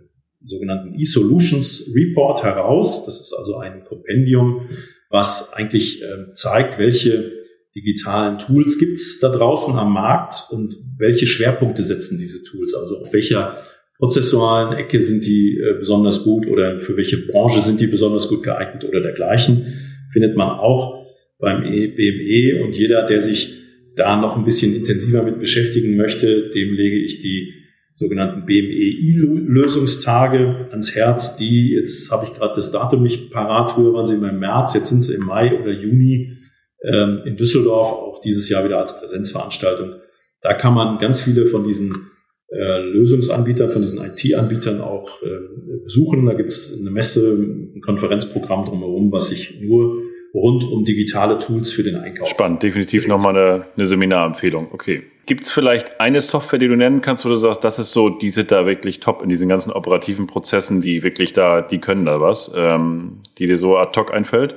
sogenannten 0.43 0.99
E-Solutions 0.99 1.91
Report 1.95 2.43
heraus. 2.43 3.05
Das 3.05 3.19
ist 3.19 3.33
also 3.33 3.57
ein 3.57 3.83
Kompendium, 3.83 4.67
was 5.09 5.53
eigentlich 5.53 6.01
äh, 6.01 6.33
zeigt, 6.33 6.79
welche 6.79 7.31
digitalen 7.75 8.37
Tools 8.37 8.79
gibt 8.79 8.99
es 8.99 9.19
da 9.19 9.29
draußen 9.29 9.75
am 9.75 9.93
Markt 9.93 10.47
und 10.51 10.75
welche 10.97 11.25
Schwerpunkte 11.25 11.83
setzen 11.83 12.17
diese 12.17 12.43
Tools. 12.43 12.73
Also 12.73 12.97
auf 12.97 13.13
welcher 13.13 13.63
prozessualen 13.97 14.73
Ecke 14.73 15.01
sind 15.01 15.25
die 15.25 15.57
äh, 15.57 15.79
besonders 15.79 16.23
gut 16.23 16.47
oder 16.47 16.79
für 16.79 16.97
welche 16.97 17.17
Branche 17.17 17.61
sind 17.61 17.79
die 17.79 17.87
besonders 17.87 18.27
gut 18.27 18.43
geeignet 18.43 18.83
oder 18.83 19.01
dergleichen. 19.01 19.65
Findet 20.11 20.35
man 20.35 20.49
auch 20.49 21.05
beim 21.39 21.63
BME 21.63 22.63
und 22.63 22.75
jeder, 22.75 23.07
der 23.07 23.21
sich 23.21 23.57
da 23.95 24.19
noch 24.19 24.37
ein 24.37 24.45
bisschen 24.45 24.75
intensiver 24.75 25.23
mit 25.23 25.39
beschäftigen 25.39 25.95
möchte, 25.95 26.49
dem 26.49 26.73
lege 26.73 26.97
ich 26.97 27.19
die 27.19 27.60
sogenannten 28.01 28.45
BMEI-Lösungstage 28.45 30.67
ans 30.71 30.95
Herz, 30.95 31.37
die, 31.37 31.75
jetzt 31.75 32.11
habe 32.11 32.25
ich 32.25 32.33
gerade 32.33 32.55
das 32.55 32.71
Datum 32.71 33.03
nicht 33.03 33.29
parat, 33.31 33.73
früher 33.73 33.93
waren 33.93 34.07
sie 34.07 34.15
immer 34.15 34.31
im 34.31 34.39
März, 34.39 34.73
jetzt 34.73 34.89
sind 34.89 35.03
sie 35.03 35.13
im 35.13 35.25
Mai 35.25 35.61
oder 35.61 35.71
Juni 35.71 36.35
ähm, 36.83 37.21
in 37.25 37.37
Düsseldorf, 37.37 37.91
auch 37.91 38.21
dieses 38.21 38.49
Jahr 38.49 38.65
wieder 38.65 38.79
als 38.79 38.99
Präsenzveranstaltung. 38.99 39.97
Da 40.41 40.55
kann 40.55 40.73
man 40.73 40.97
ganz 40.97 41.21
viele 41.21 41.45
von 41.45 41.63
diesen 41.63 42.07
äh, 42.49 42.79
Lösungsanbietern, 42.79 43.69
von 43.69 43.83
diesen 43.83 44.03
IT-Anbietern 44.03 44.81
auch 44.81 45.21
äh, 45.21 45.37
besuchen. 45.83 46.25
Da 46.25 46.33
gibt 46.33 46.49
es 46.49 46.75
eine 46.79 46.89
Messe, 46.89 47.33
ein 47.33 47.81
Konferenzprogramm 47.81 48.65
drumherum, 48.65 49.11
was 49.11 49.27
sich 49.27 49.61
nur 49.61 50.01
rund 50.33 50.63
um 50.63 50.85
digitale 50.85 51.37
Tools 51.37 51.71
für 51.71 51.83
den 51.83 51.95
Einkauf. 51.95 52.29
Spannend, 52.29 52.63
definitiv 52.63 53.07
nochmal 53.07 53.35
eine, 53.35 53.65
eine 53.75 53.85
Seminarempfehlung. 53.85 54.69
Okay. 54.71 55.03
Gibt 55.25 55.43
es 55.43 55.51
vielleicht 55.51 55.99
eine 55.99 56.19
Software, 56.19 56.59
die 56.59 56.67
du 56.67 56.75
nennen 56.75 57.01
kannst, 57.01 57.25
wo 57.25 57.29
du 57.29 57.35
sagst, 57.35 57.63
das 57.63 57.79
ist 57.79 57.91
so, 57.91 58.09
die 58.09 58.31
sind 58.31 58.51
da 58.51 58.65
wirklich 58.65 58.99
top 58.99 59.21
in 59.21 59.29
diesen 59.29 59.47
ganzen 59.49 59.71
operativen 59.71 60.27
Prozessen, 60.27 60.81
die 60.81 61.03
wirklich 61.03 61.33
da, 61.33 61.61
die 61.61 61.79
können 61.79 62.05
da 62.05 62.19
was, 62.19 62.51
ähm, 62.55 63.19
die 63.37 63.47
dir 63.47 63.57
so 63.57 63.77
ad 63.77 63.97
hoc 63.99 64.13
einfällt? 64.13 64.55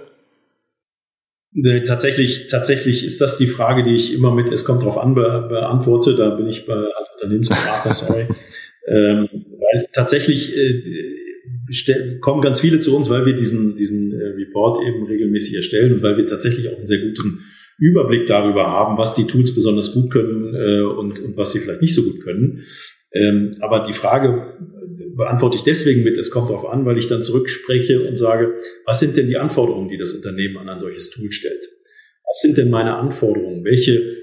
Tatsächlich, 1.87 2.49
tatsächlich 2.49 3.05
ist 3.05 3.21
das 3.21 3.39
die 3.39 3.47
Frage, 3.47 3.85
die 3.85 3.95
ich 3.95 4.13
immer 4.13 4.35
mit 4.35 4.51
Es 4.51 4.65
kommt 4.65 4.83
drauf 4.83 4.99
an 4.99 5.15
be 5.15 5.47
beantworte. 5.49 6.17
Da 6.17 6.31
bin 6.31 6.49
ich 6.49 6.67
bei 6.67 6.75
Unternehmensberater, 7.15 7.95
sorry. 7.95 8.27
ähm, 8.89 9.29
weil 9.31 9.87
tatsächlich 9.93 10.53
äh, 10.57 10.83
kommen 12.21 12.43
ganz 12.43 12.61
viele 12.61 12.79
zu 12.81 12.97
uns, 12.97 13.11
weil 13.11 13.27
wir 13.27 13.35
diesen, 13.35 13.75
diesen 13.75 14.13
äh, 14.13 14.27
Report 14.37 14.79
eben 14.87 15.07
regelmäßig 15.07 15.57
erstellen 15.57 15.95
und 15.95 16.03
weil 16.03 16.17
wir 16.17 16.27
tatsächlich 16.27 16.69
auch 16.69 16.77
einen 16.77 16.87
sehr 16.87 17.01
guten 17.01 17.41
Überblick 17.79 18.27
darüber 18.27 18.67
haben, 18.67 18.99
was 18.99 19.15
die 19.15 19.27
Tools 19.27 19.55
besonders 19.55 19.93
gut 19.93 20.11
können 20.13 20.55
äh, 20.55 20.83
und, 20.83 21.19
und 21.21 21.37
was 21.37 21.53
sie 21.53 21.59
vielleicht 21.59 21.83
nicht 21.83 21.95
so 21.95 22.03
gut 22.03 22.21
können. 22.23 22.63
Ähm, 23.13 23.57
aber 23.61 23.87
die 23.87 23.93
Frage 23.93 24.59
beantworte 25.17 25.57
ich 25.57 25.63
deswegen 25.63 26.03
mit, 26.03 26.17
es 26.19 26.31
kommt 26.31 26.51
darauf 26.51 26.67
an, 26.67 26.85
weil 26.85 26.99
ich 26.99 27.09
dann 27.09 27.23
zurückspreche 27.23 28.07
und 28.07 28.17
sage, 28.17 28.55
was 28.87 29.01
sind 29.01 29.17
denn 29.17 29.29
die 29.29 29.37
Anforderungen, 29.37 29.89
die 29.89 29.99
das 29.99 30.13
Unternehmen 30.13 30.59
an 30.59 30.69
ein 30.69 30.79
solches 30.79 31.11
Tool 31.11 31.31
stellt? 31.31 31.65
Was 32.27 32.41
sind 32.41 32.59
denn 32.59 32.71
meine 32.71 32.97
Anforderungen? 32.97 33.65
Welche, 33.65 34.17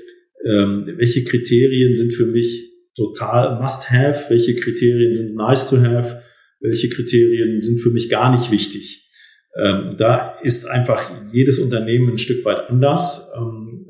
ähm, 0.45 0.85
welche 0.97 1.23
Kriterien 1.23 1.95
sind 1.95 2.11
für 2.13 2.25
mich 2.25 2.69
total 2.95 3.61
must-have? 3.61 4.29
Welche 4.29 4.55
Kriterien 4.55 5.13
sind 5.13 5.35
nice-to-have? 5.35 6.21
Welche 6.61 6.89
Kriterien 6.89 7.61
sind 7.61 7.79
für 7.79 7.91
mich 7.91 8.09
gar 8.09 8.35
nicht 8.35 8.51
wichtig? 8.51 9.09
Ähm, 9.57 9.95
da 9.97 10.37
ist 10.41 10.65
einfach 10.65 11.11
jedes 11.33 11.59
Unternehmen 11.59 12.11
ein 12.11 12.17
Stück 12.17 12.45
weit 12.45 12.69
anders. 12.69 13.29
Ähm, 13.35 13.85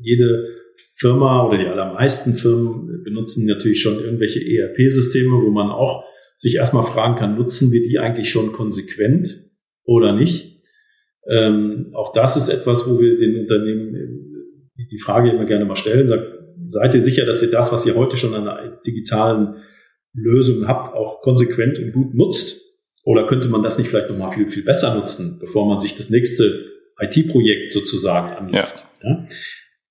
jede 0.00 0.48
Firma 0.96 1.46
oder 1.46 1.58
die 1.58 1.66
allermeisten 1.66 2.34
Firmen 2.34 3.02
benutzen 3.04 3.46
natürlich 3.46 3.80
schon 3.80 4.00
irgendwelche 4.00 4.40
ERP-Systeme, 4.40 5.30
wo 5.30 5.50
man 5.50 5.70
auch 5.70 6.04
sich 6.36 6.56
erstmal 6.56 6.84
fragen 6.84 7.16
kann, 7.16 7.36
nutzen 7.36 7.72
wir 7.72 7.82
die 7.82 7.98
eigentlich 7.98 8.30
schon 8.30 8.52
konsequent 8.52 9.44
oder 9.84 10.12
nicht? 10.12 10.62
Ähm, 11.28 11.90
auch 11.94 12.12
das 12.12 12.36
ist 12.36 12.48
etwas, 12.48 12.88
wo 12.88 13.00
wir 13.00 13.18
den 13.18 13.40
Unternehmen 13.40 14.18
die 14.90 14.98
Frage 14.98 15.30
immer 15.30 15.44
gerne 15.44 15.64
mal 15.64 15.76
stellen. 15.76 16.08
Sagt, 16.08 16.38
seid 16.66 16.94
ihr 16.94 17.00
sicher, 17.00 17.26
dass 17.26 17.42
ihr 17.42 17.50
das, 17.50 17.72
was 17.72 17.86
ihr 17.86 17.96
heute 17.96 18.16
schon 18.16 18.34
an 18.34 18.48
einer 18.48 18.80
digitalen 18.86 19.56
Lösung 20.14 20.66
habt, 20.66 20.94
auch 20.94 21.20
konsequent 21.22 21.78
und 21.78 21.92
gut 21.92 22.14
nutzt? 22.14 22.62
Oder 23.04 23.26
könnte 23.26 23.48
man 23.48 23.62
das 23.62 23.78
nicht 23.78 23.88
vielleicht 23.88 24.10
nochmal 24.10 24.32
viel, 24.32 24.48
viel 24.48 24.64
besser 24.64 24.94
nutzen, 24.94 25.38
bevor 25.40 25.66
man 25.66 25.78
sich 25.78 25.94
das 25.94 26.10
nächste 26.10 26.66
IT-Projekt 27.00 27.72
sozusagen 27.72 28.36
anmacht? 28.36 28.86
Ja. 29.02 29.08
ja? 29.08 29.26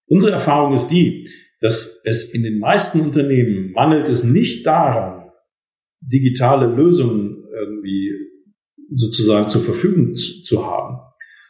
Unsere 0.07 0.33
Erfahrung 0.33 0.73
ist 0.73 0.87
die, 0.87 1.29
dass 1.59 1.99
es 2.03 2.31
in 2.31 2.43
den 2.43 2.59
meisten 2.59 3.01
Unternehmen 3.01 3.71
mangelt 3.71 4.09
es 4.09 4.23
nicht 4.23 4.65
daran, 4.65 5.31
digitale 6.01 6.67
Lösungen 6.67 7.43
irgendwie 7.59 8.13
sozusagen 8.93 9.49
zur 9.49 9.63
Verfügung 9.63 10.15
zu, 10.15 10.43
zu 10.43 10.65
haben, 10.65 10.99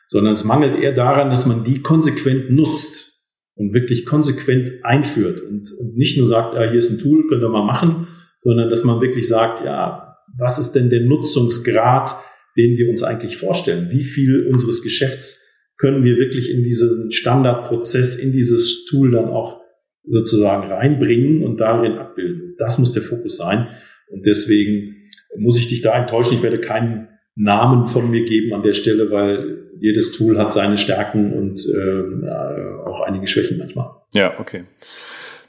sondern 0.07 0.33
es 0.33 0.43
mangelt 0.43 0.81
eher 0.81 0.93
daran, 0.93 1.29
dass 1.29 1.45
man 1.45 1.63
die 1.63 1.81
konsequent 1.81 2.50
nutzt 2.50 3.21
und 3.55 3.74
wirklich 3.74 4.05
konsequent 4.05 4.83
einführt 4.83 5.41
und, 5.41 5.69
und 5.79 5.97
nicht 5.97 6.17
nur 6.17 6.27
sagt, 6.27 6.55
ja, 6.55 6.63
hier 6.63 6.77
ist 6.77 6.91
ein 6.91 7.00
Tool, 7.00 7.27
könnt 7.27 7.43
ihr 7.43 7.50
mal 7.50 7.65
machen, 7.65 8.07
sondern 8.38 8.70
dass 8.70 8.84
man 8.84 9.01
wirklich 9.01 9.27
sagt, 9.27 9.63
ja, 9.63 10.15
was 10.38 10.60
ist 10.60 10.74
denn 10.74 10.89
der 10.89 11.01
Nutzungsgrad, 11.01 12.15
den 12.58 12.77
wir 12.77 12.89
uns 12.89 13.03
eigentlich 13.03 13.38
vorstellen? 13.38 13.89
Wie 13.91 14.03
viel 14.03 14.48
unseres 14.48 14.84
Geschäfts 14.84 15.44
können 15.77 16.03
wir 16.03 16.17
wirklich 16.17 16.50
in 16.50 16.63
diesen 16.63 17.12
Standardprozess, 17.12 18.15
in 18.15 18.32
dieses 18.32 18.86
Tool 18.86 19.12
dann 19.12 19.25
auch 19.25 19.62
sozusagen 20.03 20.72
reinbringen 20.72 21.44
und 21.44 21.60
darin 21.60 21.94
abbilden. 21.94 22.56
Das 22.58 22.79
muss 22.79 22.94
der 22.94 23.03
Fokus 23.03 23.38
sein. 23.38 23.67
Und 24.10 24.25
deswegen 24.25 24.96
muss 25.38 25.60
ich 25.60 25.67
dich 25.67 25.82
da 25.82 25.98
enttäuschen. 25.98 26.36
Ich 26.36 26.44
werde 26.44 26.60
keinen 26.60 27.10
Namen 27.36 27.88
von 27.88 28.10
mir 28.10 28.25
geben 28.25 28.53
an 28.53 28.63
der 28.63 28.74
Stelle, 28.74 29.12
weil 29.12 29.70
jedes 29.79 30.12
Tool 30.13 30.39
hat 30.39 30.51
seine 30.51 30.77
Stärken 30.77 31.34
und 31.34 31.63
äh, 31.65 32.88
auch 32.88 33.01
einige 33.01 33.27
Schwächen 33.27 33.60
manchmal. 33.60 33.89
Ja, 34.15 34.39
okay. 34.39 34.63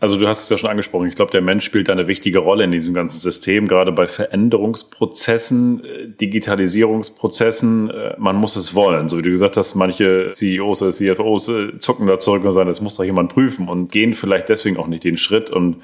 Also 0.01 0.17
du 0.17 0.29
hast 0.29 0.45
es 0.45 0.49
ja 0.49 0.57
schon 0.57 0.71
angesprochen. 0.71 1.09
Ich 1.09 1.17
glaube, 1.17 1.33
der 1.33 1.41
Mensch 1.41 1.65
spielt 1.65 1.91
eine 1.91 2.07
wichtige 2.07 2.39
Rolle 2.39 2.65
in 2.65 2.71
diesem 2.71 2.95
ganzen 2.95 3.19
System, 3.19 3.67
gerade 3.67 3.91
bei 3.91 4.07
Veränderungsprozessen, 4.07 5.85
äh, 5.85 6.09
Digitalisierungsprozessen. 6.09 7.91
Äh, 7.91 8.15
man 8.17 8.37
muss 8.37 8.55
es 8.55 8.75
wollen. 8.75 9.09
So 9.09 9.19
wie 9.19 9.23
du 9.23 9.31
gesagt 9.31 9.57
hast, 9.57 9.75
manche 9.75 10.29
CEOs 10.29 10.83
oder 10.83 10.93
CFOs 10.93 11.49
äh, 11.49 11.79
zucken 11.79 12.07
da 12.07 12.19
zurück 12.19 12.45
und 12.45 12.53
sagen, 12.53 12.69
das 12.69 12.81
muss 12.81 12.97
doch 12.97 13.05
jemand 13.05 13.33
prüfen 13.33 13.69
und 13.69 13.91
gehen 13.91 14.13
vielleicht 14.13 14.49
deswegen 14.49 14.77
auch 14.77 14.87
nicht 14.87 15.03
den 15.03 15.17
Schritt. 15.17 15.51
Und 15.51 15.83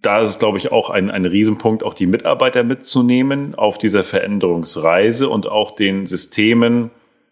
da 0.00 0.20
ist 0.20 0.38
glaube 0.38 0.58
ich, 0.58 0.70
auch 0.70 0.88
ein, 0.88 1.10
ein 1.10 1.24
Riesenpunkt, 1.24 1.82
auch 1.82 1.94
die 1.94 2.06
Mitarbeiter 2.06 2.62
mitzunehmen 2.62 3.56
auf 3.56 3.78
dieser 3.78 4.04
Veränderungsreise 4.04 5.28
und 5.28 5.48
auch 5.48 5.72
den 5.72 6.06
Systemen 6.06 6.90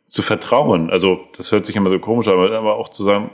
zu 0.08 0.22
vertrauen. 0.22 0.90
Also 0.90 1.20
das 1.36 1.52
hört 1.52 1.64
sich 1.64 1.76
immer 1.76 1.90
so 1.90 1.98
komisch 2.00 2.26
an, 2.26 2.34
aber 2.34 2.76
auch 2.76 2.88
zu 2.88 3.04
sagen, 3.04 3.30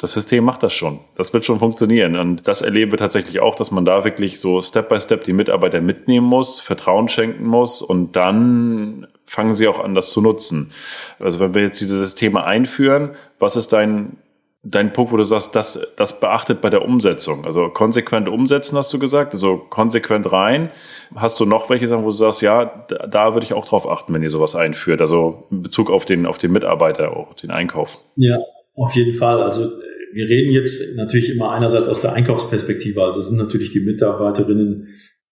das 0.00 0.12
System 0.12 0.44
macht 0.44 0.62
das 0.62 0.72
schon. 0.74 1.00
Das 1.16 1.34
wird 1.34 1.44
schon 1.44 1.58
funktionieren. 1.58 2.16
Und 2.16 2.46
das 2.46 2.62
erleben 2.62 2.92
wir 2.92 2.98
tatsächlich 2.98 3.40
auch, 3.40 3.56
dass 3.56 3.72
man 3.72 3.84
da 3.84 4.04
wirklich 4.04 4.38
so 4.38 4.60
Step 4.60 4.88
by 4.88 5.00
Step 5.00 5.24
die 5.24 5.32
Mitarbeiter 5.32 5.80
mitnehmen 5.80 6.26
muss, 6.26 6.60
Vertrauen 6.60 7.08
schenken 7.08 7.44
muss 7.44 7.82
und 7.82 8.14
dann 8.14 9.08
fangen 9.26 9.56
sie 9.56 9.66
auch 9.66 9.80
an, 9.80 9.94
das 9.94 10.12
zu 10.12 10.20
nutzen. 10.20 10.72
Also 11.18 11.40
wenn 11.40 11.52
wir 11.52 11.62
jetzt 11.62 11.80
diese 11.80 11.98
Systeme 11.98 12.44
einführen, 12.44 13.10
was 13.40 13.56
ist 13.56 13.72
dein, 13.72 14.18
dein 14.62 14.92
Punkt, 14.92 15.10
wo 15.10 15.16
du 15.16 15.24
sagst, 15.24 15.56
das, 15.56 15.80
das 15.96 16.20
beachtet 16.20 16.60
bei 16.60 16.70
der 16.70 16.84
Umsetzung? 16.84 17.44
Also 17.44 17.68
konsequent 17.68 18.28
umsetzen, 18.28 18.78
hast 18.78 18.92
du 18.92 19.00
gesagt, 19.00 19.34
also 19.34 19.58
konsequent 19.58 20.30
rein. 20.30 20.70
Hast 21.16 21.40
du 21.40 21.44
noch 21.44 21.70
welche 21.70 21.88
Sachen, 21.88 22.04
wo 22.04 22.08
du 22.10 22.12
sagst, 22.12 22.40
ja, 22.40 22.84
da, 22.88 23.08
da 23.08 23.34
würde 23.34 23.44
ich 23.44 23.52
auch 23.52 23.66
drauf 23.66 23.88
achten, 23.88 24.14
wenn 24.14 24.22
ihr 24.22 24.30
sowas 24.30 24.54
einführt? 24.54 25.00
Also 25.00 25.48
in 25.50 25.62
Bezug 25.62 25.90
auf 25.90 26.04
den, 26.04 26.24
auf 26.24 26.38
den 26.38 26.52
Mitarbeiter, 26.52 27.16
auch 27.16 27.34
den 27.34 27.50
Einkauf. 27.50 27.98
Ja, 28.14 28.38
auf 28.76 28.94
jeden 28.94 29.16
Fall. 29.18 29.42
Also 29.42 29.72
wir 30.12 30.28
reden 30.28 30.52
jetzt 30.52 30.96
natürlich 30.96 31.30
immer 31.30 31.52
einerseits 31.52 31.88
aus 31.88 32.00
der 32.00 32.12
Einkaufsperspektive. 32.12 33.02
Also 33.02 33.20
sind 33.20 33.38
natürlich 33.38 33.72
die 33.72 33.80
Mitarbeiterinnen 33.80 34.86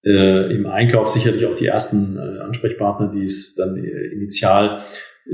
äh, 0.05 0.53
im 0.55 0.67
Einkauf 0.67 1.09
sicherlich 1.09 1.47
auch 1.47 1.55
die 1.55 1.67
ersten 1.67 2.17
äh, 2.17 2.41
Ansprechpartner, 2.41 3.13
die 3.15 3.23
es 3.23 3.55
dann 3.55 3.77
äh, 3.77 4.13
initial 4.13 4.83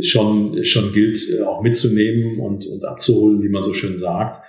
schon, 0.00 0.64
schon 0.64 0.92
gilt, 0.92 1.18
äh, 1.30 1.42
auch 1.42 1.62
mitzunehmen 1.62 2.40
und, 2.40 2.66
und 2.66 2.84
abzuholen, 2.84 3.42
wie 3.42 3.50
man 3.50 3.62
so 3.62 3.74
schön 3.74 3.98
sagt. 3.98 4.42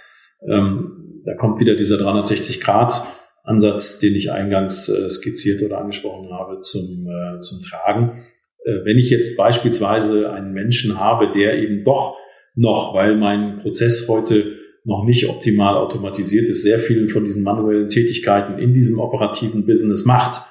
Ähm, 0.48 1.22
da 1.26 1.36
kommt 1.36 1.60
wieder 1.60 1.76
dieser 1.76 1.98
360-Grad-Ansatz, 1.98 4.00
den 4.00 4.16
ich 4.16 4.32
eingangs 4.32 4.88
äh, 4.90 5.10
skizziert 5.10 5.62
oder 5.62 5.80
angesprochen 5.80 6.32
habe, 6.32 6.62
zum, 6.62 7.08
äh, 7.08 7.38
zum 7.40 7.62
Tragen. 7.62 8.24
Wenn 8.66 8.98
ich 8.98 9.10
jetzt 9.10 9.36
beispielsweise 9.36 10.32
einen 10.32 10.54
Menschen 10.54 10.98
habe, 10.98 11.34
der 11.34 11.58
eben 11.58 11.82
doch 11.82 12.16
noch, 12.56 12.94
weil 12.94 13.18
mein 13.18 13.58
Prozess 13.58 14.08
heute 14.08 14.63
noch 14.86 15.06
nicht 15.06 15.30
optimal 15.30 15.76
automatisiert 15.76 16.48
ist, 16.50 16.64
sehr 16.64 16.80
vielen 16.80 17.08
von 17.08 17.24
diesen 17.24 17.44
manuellen 17.44 17.88
Tätigkeiten 17.88 18.60
in 18.60 18.74
diesem 18.74 19.00
operativen 19.00 19.66
Business 19.66 20.06
macht. 20.06 20.42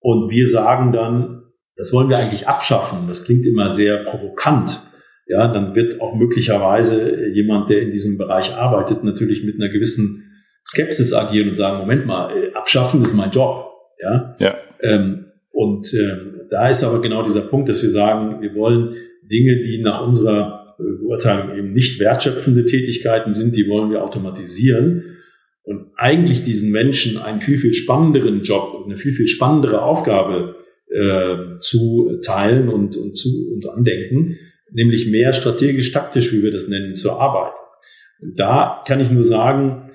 Und 0.00 0.30
wir 0.30 0.46
sagen 0.48 0.92
dann, 0.92 1.42
das 1.76 1.92
wollen 1.92 2.08
wir 2.08 2.18
eigentlich 2.18 2.48
abschaffen. 2.48 3.06
Das 3.08 3.24
klingt 3.24 3.46
immer 3.46 3.70
sehr 3.70 4.04
provokant. 4.04 4.82
Ja, 5.26 5.52
dann 5.52 5.74
wird 5.74 6.00
auch 6.00 6.14
möglicherweise 6.14 7.28
jemand, 7.30 7.70
der 7.70 7.80
in 7.80 7.90
diesem 7.90 8.18
Bereich 8.18 8.54
arbeitet, 8.54 9.04
natürlich 9.04 9.42
mit 9.42 9.56
einer 9.56 9.70
gewissen 9.70 10.30
Skepsis 10.66 11.14
agieren 11.14 11.48
und 11.48 11.54
sagen, 11.54 11.78
Moment 11.78 12.06
mal, 12.06 12.30
äh, 12.30 12.52
abschaffen 12.54 13.02
ist 13.02 13.14
mein 13.14 13.30
Job. 13.30 13.70
Ja. 14.02 14.36
ja. 14.38 14.56
Ähm, 14.80 15.26
und 15.50 15.92
ähm, 15.94 16.42
da 16.50 16.68
ist 16.68 16.84
aber 16.84 17.00
genau 17.00 17.22
dieser 17.22 17.42
Punkt, 17.42 17.68
dass 17.68 17.82
wir 17.82 17.90
sagen, 17.90 18.42
wir 18.42 18.54
wollen 18.54 18.96
Dinge, 19.22 19.60
die 19.62 19.80
nach 19.82 20.06
unserer 20.06 20.63
Beurteilung 20.78 21.56
eben 21.56 21.72
nicht 21.72 22.00
wertschöpfende 22.00 22.64
Tätigkeiten 22.64 23.32
sind, 23.32 23.56
die 23.56 23.68
wollen 23.68 23.90
wir 23.90 24.02
automatisieren 24.02 25.16
und 25.62 25.88
eigentlich 25.96 26.42
diesen 26.42 26.70
Menschen 26.70 27.18
einen 27.18 27.40
viel, 27.40 27.58
viel 27.58 27.72
spannenderen 27.72 28.42
Job 28.42 28.74
und 28.74 28.84
eine 28.84 28.96
viel, 28.96 29.12
viel 29.12 29.28
spannendere 29.28 29.82
Aufgabe 29.82 30.56
äh, 30.90 31.58
zu 31.60 32.18
teilen 32.22 32.68
und, 32.68 32.96
und, 32.96 33.16
zu, 33.16 33.28
und 33.52 33.68
andenken, 33.68 34.36
nämlich 34.72 35.06
mehr 35.06 35.32
strategisch-taktisch, 35.32 36.32
wie 36.32 36.42
wir 36.42 36.52
das 36.52 36.68
nennen, 36.68 36.94
zur 36.94 37.20
Arbeit. 37.20 37.54
Und 38.20 38.38
da 38.38 38.82
kann 38.86 39.00
ich 39.00 39.10
nur 39.10 39.24
sagen, 39.24 39.90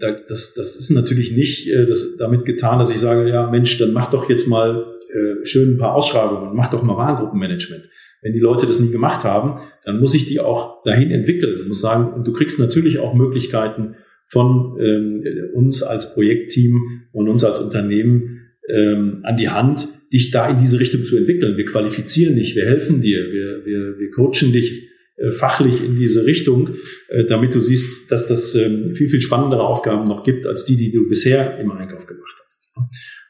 äh, 0.00 0.12
das, 0.28 0.54
das 0.54 0.76
ist 0.76 0.90
natürlich 0.90 1.32
nicht 1.32 1.68
äh, 1.68 1.86
das 1.86 2.16
damit 2.16 2.44
getan, 2.44 2.78
dass 2.78 2.90
ich 2.90 2.98
sage, 2.98 3.28
ja 3.28 3.48
Mensch, 3.50 3.78
dann 3.78 3.92
mach 3.92 4.10
doch 4.10 4.28
jetzt 4.28 4.48
mal 4.48 4.92
äh, 5.08 5.46
schön 5.46 5.74
ein 5.74 5.78
paar 5.78 5.94
Ausschreibungen 5.94 6.56
mach 6.56 6.70
doch 6.70 6.82
mal 6.82 6.96
Warengruppenmanagement 6.96 7.88
wenn 8.26 8.32
die 8.32 8.40
Leute 8.40 8.66
das 8.66 8.80
nie 8.80 8.90
gemacht 8.90 9.22
haben, 9.22 9.60
dann 9.84 10.00
muss 10.00 10.12
ich 10.12 10.26
die 10.26 10.40
auch 10.40 10.82
dahin 10.82 11.12
entwickeln 11.12 11.60
und 11.60 11.68
muss 11.68 11.80
sagen, 11.80 12.12
und 12.12 12.26
du 12.26 12.32
kriegst 12.32 12.58
natürlich 12.58 12.98
auch 12.98 13.14
Möglichkeiten 13.14 13.94
von 14.26 14.76
ähm, 14.80 15.22
uns 15.54 15.84
als 15.84 16.12
Projektteam 16.12 17.06
und 17.12 17.28
uns 17.28 17.44
als 17.44 17.60
Unternehmen 17.60 18.40
ähm, 18.68 19.20
an 19.22 19.36
die 19.36 19.48
Hand, 19.48 19.86
dich 20.12 20.32
da 20.32 20.50
in 20.50 20.58
diese 20.58 20.80
Richtung 20.80 21.04
zu 21.04 21.16
entwickeln. 21.16 21.56
Wir 21.56 21.66
qualifizieren 21.66 22.34
dich, 22.34 22.56
wir 22.56 22.64
helfen 22.64 23.00
dir, 23.00 23.32
wir, 23.32 23.64
wir, 23.64 23.98
wir 24.00 24.10
coachen 24.10 24.52
dich 24.52 24.88
äh, 25.18 25.30
fachlich 25.30 25.80
in 25.80 25.94
diese 25.94 26.26
Richtung, 26.26 26.70
äh, 27.08 27.26
damit 27.26 27.54
du 27.54 27.60
siehst, 27.60 28.10
dass 28.10 28.26
das 28.26 28.56
ähm, 28.56 28.92
viel, 28.96 29.08
viel 29.08 29.20
spannendere 29.20 29.62
Aufgaben 29.62 30.02
noch 30.02 30.24
gibt, 30.24 30.48
als 30.48 30.64
die, 30.64 30.76
die 30.76 30.90
du 30.90 31.08
bisher 31.08 31.60
im 31.60 31.70
Einkauf 31.70 32.06
gemacht 32.06 32.42
hast. 32.44 32.72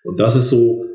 Und 0.05 0.19
das 0.19 0.37
ist 0.37 0.49
so 0.49 0.87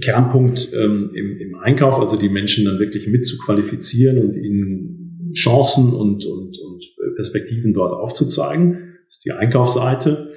Kernpunkt 0.00 0.72
ähm, 0.74 1.10
im, 1.14 1.38
im 1.38 1.54
Einkauf, 1.56 1.98
also 1.98 2.18
die 2.18 2.28
Menschen 2.28 2.64
dann 2.64 2.78
wirklich 2.78 3.06
mit 3.06 3.26
zu 3.26 3.38
qualifizieren 3.38 4.18
und 4.18 4.36
ihnen 4.36 5.32
Chancen 5.34 5.92
und, 5.92 6.24
und, 6.24 6.58
und 6.58 6.84
Perspektiven 7.16 7.74
dort 7.74 7.92
aufzuzeigen. 7.92 8.96
Ist 9.08 9.24
die 9.24 9.32
Einkaufsseite. 9.32 10.32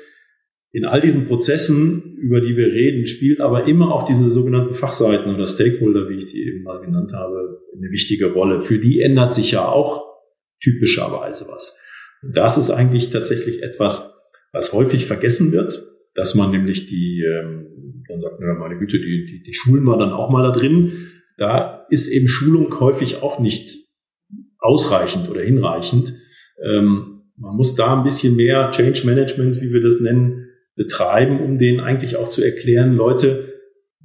In 0.71 0.85
all 0.85 1.01
diesen 1.01 1.25
Prozessen, 1.25 2.15
über 2.17 2.41
die 2.41 2.55
wir 2.57 2.67
reden, 2.67 3.05
spielt 3.05 3.39
aber 3.39 3.67
immer 3.67 3.93
auch 3.93 4.03
diese 4.03 4.29
sogenannten 4.29 4.73
Fachseiten 4.73 5.33
oder 5.33 5.47
Stakeholder, 5.47 6.09
wie 6.09 6.17
ich 6.17 6.25
die 6.27 6.43
eben 6.43 6.63
mal 6.63 6.81
genannt 6.81 7.13
habe, 7.13 7.61
eine 7.75 7.89
wichtige 7.91 8.33
Rolle. 8.33 8.61
Für 8.61 8.77
die 8.77 9.01
ändert 9.01 9.33
sich 9.33 9.51
ja 9.51 9.67
auch 9.67 10.03
typischerweise 10.61 11.47
was. 11.49 11.79
Und 12.21 12.35
das 12.35 12.57
ist 12.57 12.69
eigentlich 12.69 13.09
tatsächlich 13.09 13.63
etwas, 13.63 14.15
was 14.51 14.73
häufig 14.73 15.05
vergessen 15.05 15.51
wird, 15.51 15.87
dass 16.17 16.33
man 16.33 16.49
nämlich 16.49 16.87
die, 16.87 17.23
ähm, 17.23 18.03
dann 18.09 18.21
sagt 18.21 18.39
man, 18.39 18.57
meine 18.57 18.79
Güte, 18.79 18.97
die, 18.97 19.25
die, 19.25 19.43
die 19.43 19.53
Schulen 19.53 19.85
waren 19.85 19.99
dann 19.99 20.11
auch 20.11 20.31
mal 20.31 20.41
da 20.41 20.51
drin. 20.51 21.09
Da 21.37 21.85
ist 21.89 22.09
eben 22.09 22.27
Schulung 22.27 22.77
häufig 22.79 23.21
auch 23.21 23.39
nicht 23.39 23.75
ausreichend 24.57 25.29
oder 25.29 25.41
hinreichend. 25.41 26.15
Ähm, 26.63 27.21
man 27.37 27.55
muss 27.55 27.75
da 27.75 27.95
ein 27.95 28.03
bisschen 28.03 28.35
mehr 28.35 28.71
Change 28.71 29.05
Management, 29.05 29.61
wie 29.61 29.71
wir 29.71 29.79
das 29.79 30.01
nennen, 30.01 30.49
betreiben, 30.75 31.39
um 31.39 31.59
denen 31.59 31.79
eigentlich 31.79 32.17
auch 32.17 32.29
zu 32.29 32.43
erklären, 32.43 32.95
Leute, 32.95 33.53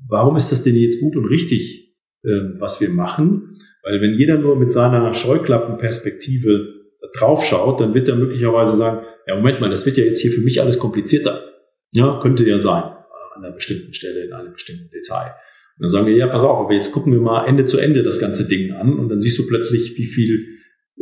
warum 0.06 0.36
ist 0.36 0.52
das 0.52 0.62
denn 0.62 0.76
jetzt 0.76 1.00
gut 1.00 1.16
und 1.16 1.24
richtig, 1.24 1.96
äh, 2.24 2.58
was 2.58 2.82
wir 2.82 2.90
machen? 2.90 3.58
Weil 3.82 4.02
wenn 4.02 4.18
jeder 4.18 4.36
nur 4.36 4.56
mit 4.56 4.70
seiner 4.70 5.14
Scheuklappenperspektive 5.14 6.74
draufschaut, 7.18 7.80
dann 7.80 7.94
wird 7.94 8.10
er 8.10 8.16
möglicherweise 8.16 8.74
sagen, 8.74 9.06
ja, 9.26 9.34
Moment 9.34 9.62
mal, 9.62 9.70
das 9.70 9.86
wird 9.86 9.96
ja 9.96 10.04
jetzt 10.04 10.20
hier 10.20 10.30
für 10.30 10.42
mich 10.42 10.60
alles 10.60 10.78
komplizierter. 10.78 11.51
Ja, 11.94 12.18
könnte 12.20 12.48
ja 12.48 12.58
sein, 12.58 12.82
an 12.82 13.44
einer 13.44 13.52
bestimmten 13.54 13.92
Stelle, 13.92 14.24
in 14.24 14.32
einem 14.32 14.52
bestimmten 14.52 14.90
Detail. 14.90 15.34
Und 15.76 15.84
dann 15.84 15.90
sagen 15.90 16.06
wir, 16.06 16.16
ja, 16.16 16.26
pass 16.26 16.42
auf, 16.42 16.64
aber 16.64 16.74
jetzt 16.74 16.92
gucken 16.92 17.12
wir 17.12 17.20
mal 17.20 17.46
Ende 17.46 17.64
zu 17.66 17.78
Ende 17.78 18.02
das 18.02 18.20
ganze 18.20 18.48
Ding 18.48 18.72
an 18.72 18.98
und 18.98 19.08
dann 19.08 19.20
siehst 19.20 19.38
du 19.38 19.46
plötzlich, 19.46 19.96
wie 19.96 20.06
viel 20.06 20.46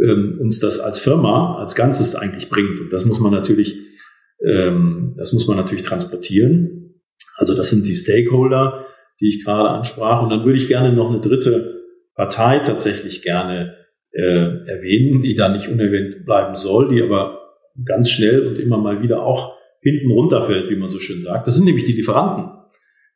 ähm, 0.03 0.39
uns 0.41 0.61
das 0.61 0.79
als 0.79 1.01
Firma, 1.01 1.59
als 1.59 1.75
Ganzes 1.75 2.15
eigentlich 2.15 2.49
bringt. 2.49 2.81
Und 2.81 2.93
das 2.93 3.05
muss 3.05 3.21
man 3.21 3.33
natürlich, 3.33 3.77
ähm, 4.45 5.15
das 5.17 5.33
muss 5.33 5.47
man 5.47 5.57
natürlich 5.57 5.83
transportieren. 5.83 7.01
Also 7.37 7.55
das 7.55 7.71
sind 7.71 7.87
die 7.87 7.95
Stakeholder, 7.95 8.87
die 9.21 9.29
ich 9.29 9.45
gerade 9.45 9.71
ansprach. 9.71 10.23
Und 10.23 10.31
dann 10.31 10.45
würde 10.45 10.59
ich 10.59 10.69
gerne 10.69 10.93
noch 10.93 11.11
eine 11.11 11.21
dritte 11.21 11.83
Partei 12.15 12.61
tatsächlich 12.61 13.23
gerne 13.23 13.77
äh, 14.13 14.23
erwähnen, 14.23 15.23
die 15.23 15.35
da 15.35 15.49
nicht 15.49 15.69
unerwähnt 15.69 16.25
bleiben 16.25 16.55
soll, 16.55 16.89
die 16.89 17.03
aber 17.03 17.39
ganz 17.85 18.11
schnell 18.11 18.47
und 18.47 18.59
immer 18.59 18.79
mal 18.79 19.03
wieder 19.03 19.23
auch 19.23 19.57
hinten 19.81 20.11
runterfällt, 20.11 20.71
wie 20.71 20.77
man 20.77 20.91
so 20.91 20.99
schön 20.99 21.21
sagt. 21.21 21.47
Das 21.47 21.57
sind 21.57 21.65
nämlich 21.65 21.85
die 21.85 21.93
Lieferanten. 21.93 22.51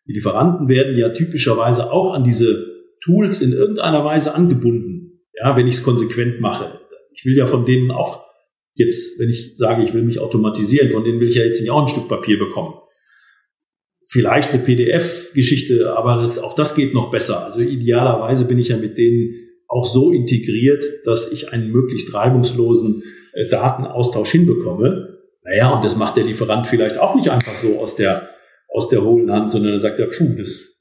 Die 0.07 0.13
Lieferanten 0.13 0.69
werden 0.69 0.97
ja 0.99 1.11
typischerweise 1.11 1.91
auch 1.91 2.13
an 2.15 2.25
diese 2.25 2.67
Tools 3.03 3.41
in 3.41 3.53
irgendeiner 3.53 4.05
Weise 4.05 4.35
angebunden. 4.35 5.23
Ja, 5.35 5.57
wenn 5.57 5.67
ich 5.67 5.77
es 5.77 5.83
konsequent 5.83 6.41
mache. 6.41 6.81
Ich 7.13 7.25
will 7.25 7.37
ja 7.37 7.47
von 7.47 7.65
denen 7.65 7.91
auch 7.91 8.25
jetzt, 8.75 9.21
wenn 9.21 9.31
ich 9.31 9.57
sage, 9.57 9.85
ich 9.85 9.95
will 9.95 10.03
mich 10.03 10.19
automatisieren, 10.19 10.91
von 10.91 11.05
denen 11.05 11.21
will 11.21 11.29
ich 11.29 11.37
ja 11.37 11.45
jetzt 11.45 11.61
nicht 11.61 11.71
auch 11.71 11.83
ein 11.83 11.89
Stück 11.89 12.09
Papier 12.09 12.39
bekommen. 12.39 12.75
Vielleicht 14.07 14.53
eine 14.53 14.63
PDF-Geschichte, 14.63 15.95
aber 15.97 16.21
das, 16.21 16.39
auch 16.39 16.55
das 16.55 16.75
geht 16.75 16.95
noch 16.95 17.11
besser. 17.11 17.45
Also 17.45 17.61
idealerweise 17.61 18.47
bin 18.47 18.59
ich 18.59 18.69
ja 18.69 18.77
mit 18.77 18.97
denen 18.97 19.35
auch 19.69 19.87
so 19.87 20.13
integriert, 20.13 20.85
dass 21.05 21.33
ich 21.33 21.53
einen 21.53 21.71
möglichst 21.71 22.15
reibungslosen 22.15 23.03
äh, 23.33 23.49
Datenaustausch 23.49 24.31
hinbekomme. 24.31 25.14
Naja, 25.45 25.75
und 25.75 25.85
das 25.85 25.97
macht 25.97 26.17
der 26.17 26.25
Lieferant 26.25 26.67
vielleicht 26.67 26.99
auch 26.99 27.15
nicht 27.15 27.31
einfach 27.31 27.55
so 27.55 27.79
aus 27.79 27.97
der, 27.97 28.31
aus 28.69 28.89
der 28.89 29.05
hohlen 29.05 29.31
Hand, 29.31 29.51
sondern 29.51 29.75
er 29.75 29.81
sagt 29.81 29.99
ja, 29.99 30.07
puh, 30.07 30.35
das, 30.37 30.75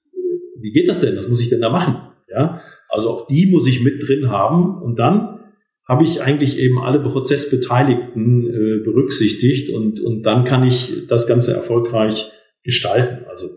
wie 0.60 0.72
geht 0.72 0.88
das 0.88 1.01
denn? 1.01 1.17
Was 1.17 1.27
muss 1.27 1.41
ich 1.41 1.50
denn 1.50 1.62
da 1.62 1.70
machen? 1.70 1.96
Ja, 2.29 2.62
also 2.89 3.10
auch 3.10 3.27
die 3.27 3.48
muss 3.48 3.67
ich 3.67 3.84
mit 3.84 4.08
drin 4.08 4.29
haben 4.29 4.82
und 4.82 4.98
dann 4.98 5.39
habe 5.88 6.03
ich 6.03 6.22
eigentlich 6.22 6.58
eben 6.58 6.79
alle 6.79 7.00
Prozessbeteiligten 7.01 8.48
äh, 8.48 8.84
berücksichtigt 8.84 9.70
und, 9.70 10.00
und 10.00 10.24
dann 10.24 10.46
kann 10.46 10.65
ich 10.65 11.08
das 11.08 11.27
Ganze 11.27 11.53
erfolgreich 11.53 12.32
gestalten. 12.63 13.25
Also 13.27 13.50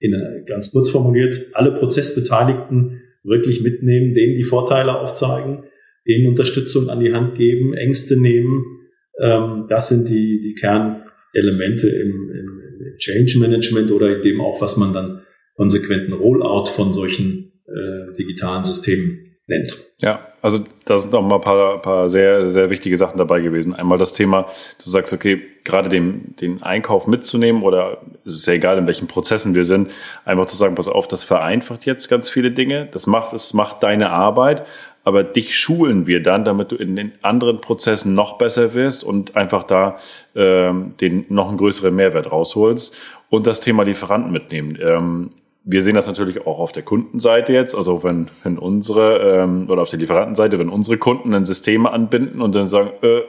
in, 0.00 0.14
ganz 0.46 0.72
kurz 0.72 0.90
formuliert, 0.90 1.46
alle 1.52 1.72
Prozessbeteiligten 1.72 3.00
wirklich 3.22 3.62
mitnehmen, 3.62 4.14
denen 4.14 4.36
die 4.36 4.44
Vorteile 4.44 4.98
aufzeigen, 4.98 5.64
denen 6.06 6.26
Unterstützung 6.26 6.88
an 6.88 7.00
die 7.00 7.12
Hand 7.12 7.36
geben, 7.36 7.74
Ängste 7.74 8.20
nehmen. 8.20 8.77
Ähm, 9.20 9.66
das 9.68 9.88
sind 9.88 10.08
die, 10.08 10.40
die 10.40 10.54
Kernelemente 10.54 11.88
im, 11.88 12.30
im, 12.30 12.62
Change 12.98 13.38
Management 13.38 13.90
oder 13.90 14.16
in 14.16 14.22
dem 14.22 14.40
auch, 14.40 14.60
was 14.60 14.76
man 14.76 14.92
dann 14.92 15.22
konsequenten 15.56 16.12
Rollout 16.12 16.66
von 16.66 16.92
solchen 16.92 17.52
äh, 17.66 18.16
digitalen 18.16 18.64
Systemen 18.64 19.36
nennt. 19.46 19.84
Ja, 20.00 20.28
also 20.42 20.60
da 20.84 20.98
sind 20.98 21.12
noch 21.12 21.22
mal 21.22 21.36
ein 21.36 21.40
paar, 21.40 21.82
paar 21.82 22.08
sehr, 22.08 22.48
sehr 22.48 22.70
wichtige 22.70 22.96
Sachen 22.96 23.18
dabei 23.18 23.40
gewesen. 23.40 23.74
Einmal 23.74 23.98
das 23.98 24.12
Thema, 24.12 24.46
du 24.82 24.88
sagst, 24.88 25.12
okay, 25.12 25.40
gerade 25.64 25.88
den, 25.88 26.36
den 26.36 26.62
Einkauf 26.62 27.06
mitzunehmen 27.06 27.62
oder 27.62 28.02
es 28.24 28.36
ist 28.36 28.46
ja 28.46 28.54
egal, 28.54 28.78
in 28.78 28.86
welchen 28.86 29.08
Prozessen 29.08 29.54
wir 29.54 29.64
sind, 29.64 29.90
einfach 30.24 30.46
zu 30.46 30.56
sagen, 30.56 30.76
pass 30.76 30.86
auf, 30.86 31.08
das 31.08 31.24
vereinfacht 31.24 31.86
jetzt 31.86 32.08
ganz 32.08 32.30
viele 32.30 32.52
Dinge, 32.52 32.88
das 32.92 33.06
macht, 33.06 33.32
es 33.32 33.54
macht 33.54 33.82
deine 33.82 34.10
Arbeit, 34.10 34.64
aber 35.08 35.24
dich 35.24 35.56
schulen 35.56 36.06
wir 36.06 36.22
dann, 36.22 36.44
damit 36.44 36.70
du 36.70 36.76
in 36.76 36.94
den 36.94 37.12
anderen 37.22 37.62
Prozessen 37.62 38.12
noch 38.12 38.36
besser 38.36 38.74
wirst 38.74 39.02
und 39.02 39.36
einfach 39.36 39.64
da 39.64 39.96
ähm, 40.36 40.92
den 41.00 41.24
noch 41.30 41.48
einen 41.48 41.56
größeren 41.56 41.96
Mehrwert 41.96 42.30
rausholst. 42.30 42.94
Und 43.30 43.46
das 43.46 43.62
Thema 43.62 43.84
Lieferanten 43.84 44.30
mitnehmen. 44.30 44.78
Ähm, 44.82 45.30
wir 45.64 45.82
sehen 45.82 45.94
das 45.94 46.06
natürlich 46.06 46.46
auch 46.46 46.58
auf 46.58 46.72
der 46.72 46.82
Kundenseite 46.82 47.54
jetzt, 47.54 47.74
also 47.74 48.04
wenn, 48.04 48.28
wenn 48.42 48.58
unsere 48.58 49.42
ähm, 49.44 49.70
oder 49.70 49.80
auf 49.80 49.88
der 49.88 49.98
Lieferantenseite, 49.98 50.58
wenn 50.58 50.68
unsere 50.68 50.98
Kunden 50.98 51.32
ein 51.32 51.46
System 51.46 51.86
anbinden 51.86 52.42
und 52.42 52.54
dann 52.54 52.68
sagen, 52.68 52.90
äh, 53.00 53.22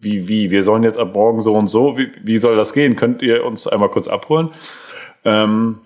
wie, 0.00 0.26
wie, 0.26 0.50
wir 0.50 0.64
sollen 0.64 0.82
jetzt 0.82 0.98
ab 0.98 1.14
morgen 1.14 1.40
so 1.40 1.54
und 1.54 1.68
so, 1.68 1.96
wie, 1.96 2.10
wie 2.24 2.38
soll 2.38 2.56
das 2.56 2.72
gehen? 2.72 2.96
Könnt 2.96 3.22
ihr 3.22 3.44
uns 3.44 3.68
einmal 3.68 3.90
kurz 3.90 4.08
abholen? 4.08 4.48
Ähm, 5.24 5.78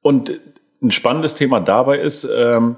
und 0.00 0.38
ein 0.80 0.92
spannendes 0.92 1.34
Thema 1.34 1.58
dabei 1.58 1.98
ist, 1.98 2.22
ähm, 2.32 2.76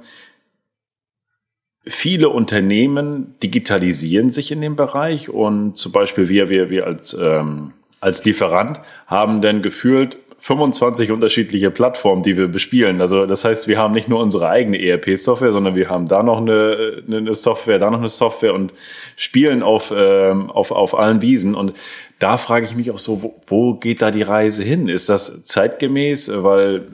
viele 1.85 2.29
Unternehmen 2.29 3.35
digitalisieren 3.43 4.31
sich 4.31 4.53
in 4.53 4.61
dem 4.61 4.77
Bereich 4.77 5.31
und 5.31 5.77
zum 5.77 5.93
Beispiel 5.93 6.29
wir, 6.29 6.49
wir, 6.49 6.71
wir 6.71 6.87
als, 6.87 7.15
ähm, 7.15 7.73
als 8.01 8.25
Lieferant 8.25 8.81
haben 9.07 9.41
dann 9.41 9.63
gefühlt 9.63 10.19
25 10.41 11.11
unterschiedliche 11.11 11.71
Plattformen, 11.71 12.23
die 12.23 12.37
wir 12.37 12.49
bespielen. 12.49 13.03
Also 13.03 13.27
das 13.27 13.45
heißt, 13.45 13.69
wir 13.69 13.79
haben 13.79 13.93
nicht 13.93 14.09
nur 14.09 14.21
unsere 14.21 14.49
eigene 14.49 14.81
ERP-Software, 14.81 15.53
sondern 15.53 15.75
wir 15.75 15.91
haben 15.91 16.09
da 16.09 16.23
noch 16.23 16.39
eine, 16.39 17.03
eine 17.07 17.35
Software, 17.35 17.79
da 17.79 17.91
noch 17.91 17.99
eine 17.99 18.09
Software 18.09 18.55
und 18.55 18.73
spielen 19.17 19.63
auf, 19.63 19.93
ähm, 19.95 20.51
auf, 20.51 20.71
auf 20.71 20.99
allen 20.99 21.21
Wiesen. 21.21 21.55
Und 21.55 21.75
da 22.19 22.39
frage 22.39 22.65
ich 22.65 22.75
mich 22.75 22.91
auch 22.91 22.99
so, 22.99 23.23
wo, 23.23 23.41
wo 23.49 23.75
geht 23.75 24.01
da 24.01 24.11
die 24.11 24.23
Reise 24.23 24.65
hin? 24.65 24.89
Ist 24.89 25.11
das 25.11 25.43
zeitgemäß? 25.43 26.31
Weil 26.35 26.87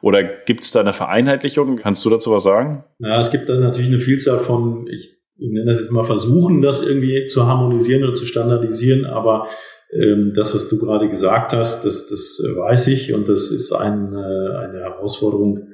oder 0.00 0.22
gibt 0.22 0.64
es 0.64 0.72
da 0.72 0.80
eine 0.80 0.92
Vereinheitlichung? 0.92 1.76
Kannst 1.76 2.04
du 2.04 2.10
dazu 2.10 2.30
was 2.30 2.44
sagen? 2.44 2.84
Ja, 2.98 3.20
es 3.20 3.30
gibt 3.30 3.48
da 3.48 3.58
natürlich 3.58 3.90
eine 3.90 4.00
Vielzahl 4.00 4.38
von, 4.38 4.86
ich, 4.86 5.16
nenne 5.38 5.66
das 5.66 5.80
jetzt 5.80 5.90
mal 5.90 6.04
versuchen, 6.04 6.62
das 6.62 6.86
irgendwie 6.86 7.26
zu 7.26 7.46
harmonisieren 7.46 8.04
oder 8.04 8.14
zu 8.14 8.26
standardisieren, 8.26 9.04
aber 9.04 9.48
ähm, 9.92 10.32
das, 10.36 10.54
was 10.54 10.68
du 10.68 10.78
gerade 10.78 11.08
gesagt 11.08 11.52
hast, 11.52 11.84
das, 11.84 12.06
das 12.06 12.42
weiß 12.56 12.88
ich 12.88 13.14
und 13.14 13.28
das 13.28 13.50
ist 13.50 13.72
ein, 13.72 14.12
äh, 14.12 14.56
eine 14.56 14.80
Herausforderung, 14.80 15.68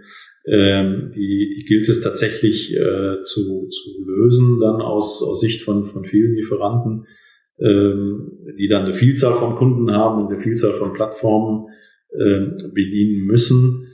ähm, 0.46 1.12
die, 1.14 1.54
die 1.56 1.64
gilt 1.66 1.88
es 1.88 2.00
tatsächlich 2.00 2.74
äh, 2.74 3.22
zu, 3.22 3.66
zu 3.68 3.90
lösen, 4.06 4.60
dann 4.60 4.80
aus, 4.82 5.22
aus 5.22 5.40
Sicht 5.40 5.62
von, 5.62 5.86
von 5.86 6.04
vielen 6.04 6.34
Lieferanten, 6.34 7.06
ähm, 7.58 8.32
die 8.58 8.68
dann 8.68 8.84
eine 8.84 8.94
Vielzahl 8.94 9.34
von 9.34 9.54
Kunden 9.54 9.90
haben 9.90 10.22
und 10.22 10.32
eine 10.32 10.40
Vielzahl 10.40 10.72
von 10.72 10.92
Plattformen 10.92 11.66
bedienen 12.72 13.26
müssen. 13.26 13.88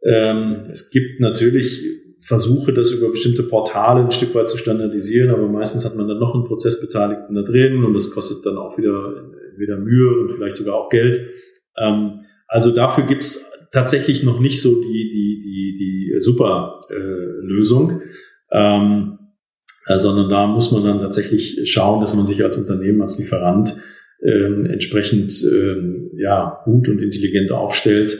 Es 0.00 0.90
gibt 0.90 1.18
natürlich 1.20 1.82
Versuche, 2.20 2.72
das 2.72 2.90
über 2.92 3.10
bestimmte 3.10 3.42
Portale 3.42 4.04
ein 4.04 4.10
Stück 4.10 4.34
weit 4.34 4.48
zu 4.48 4.56
standardisieren, 4.56 5.30
aber 5.30 5.48
meistens 5.48 5.84
hat 5.84 5.96
man 5.96 6.06
dann 6.06 6.18
noch 6.18 6.34
einen 6.34 6.44
Prozessbeteiligten 6.44 7.34
da 7.34 7.42
drin 7.42 7.84
und 7.84 7.94
das 7.94 8.10
kostet 8.10 8.44
dann 8.46 8.58
auch 8.58 8.78
wieder 8.78 9.32
entweder 9.50 9.76
Mühe 9.76 10.20
und 10.20 10.32
vielleicht 10.32 10.56
sogar 10.56 10.74
auch 10.74 10.88
Geld. 10.88 11.20
Ähm, 11.76 12.20
also 12.46 12.70
dafür 12.70 13.04
gibt's 13.06 13.50
tatsächlich 13.72 14.22
noch 14.22 14.40
nicht 14.40 14.60
so 14.60 14.80
die, 14.80 15.10
die, 15.10 15.42
die, 15.42 16.12
die 16.14 16.20
super 16.20 16.80
äh, 16.90 17.44
Lösung. 17.44 18.02
Ähm, 18.50 19.18
äh, 19.86 19.98
sondern 19.98 20.28
da 20.28 20.46
muss 20.46 20.70
man 20.70 20.84
dann 20.84 21.00
tatsächlich 21.00 21.60
schauen, 21.70 22.00
dass 22.00 22.14
man 22.14 22.26
sich 22.26 22.44
als 22.44 22.56
Unternehmen, 22.58 23.00
als 23.00 23.18
Lieferant 23.18 23.76
ähm, 24.22 24.66
entsprechend 24.66 25.32
ähm, 25.50 26.10
ja, 26.16 26.60
gut 26.64 26.88
und 26.88 27.00
intelligent 27.00 27.52
aufstellt. 27.52 28.18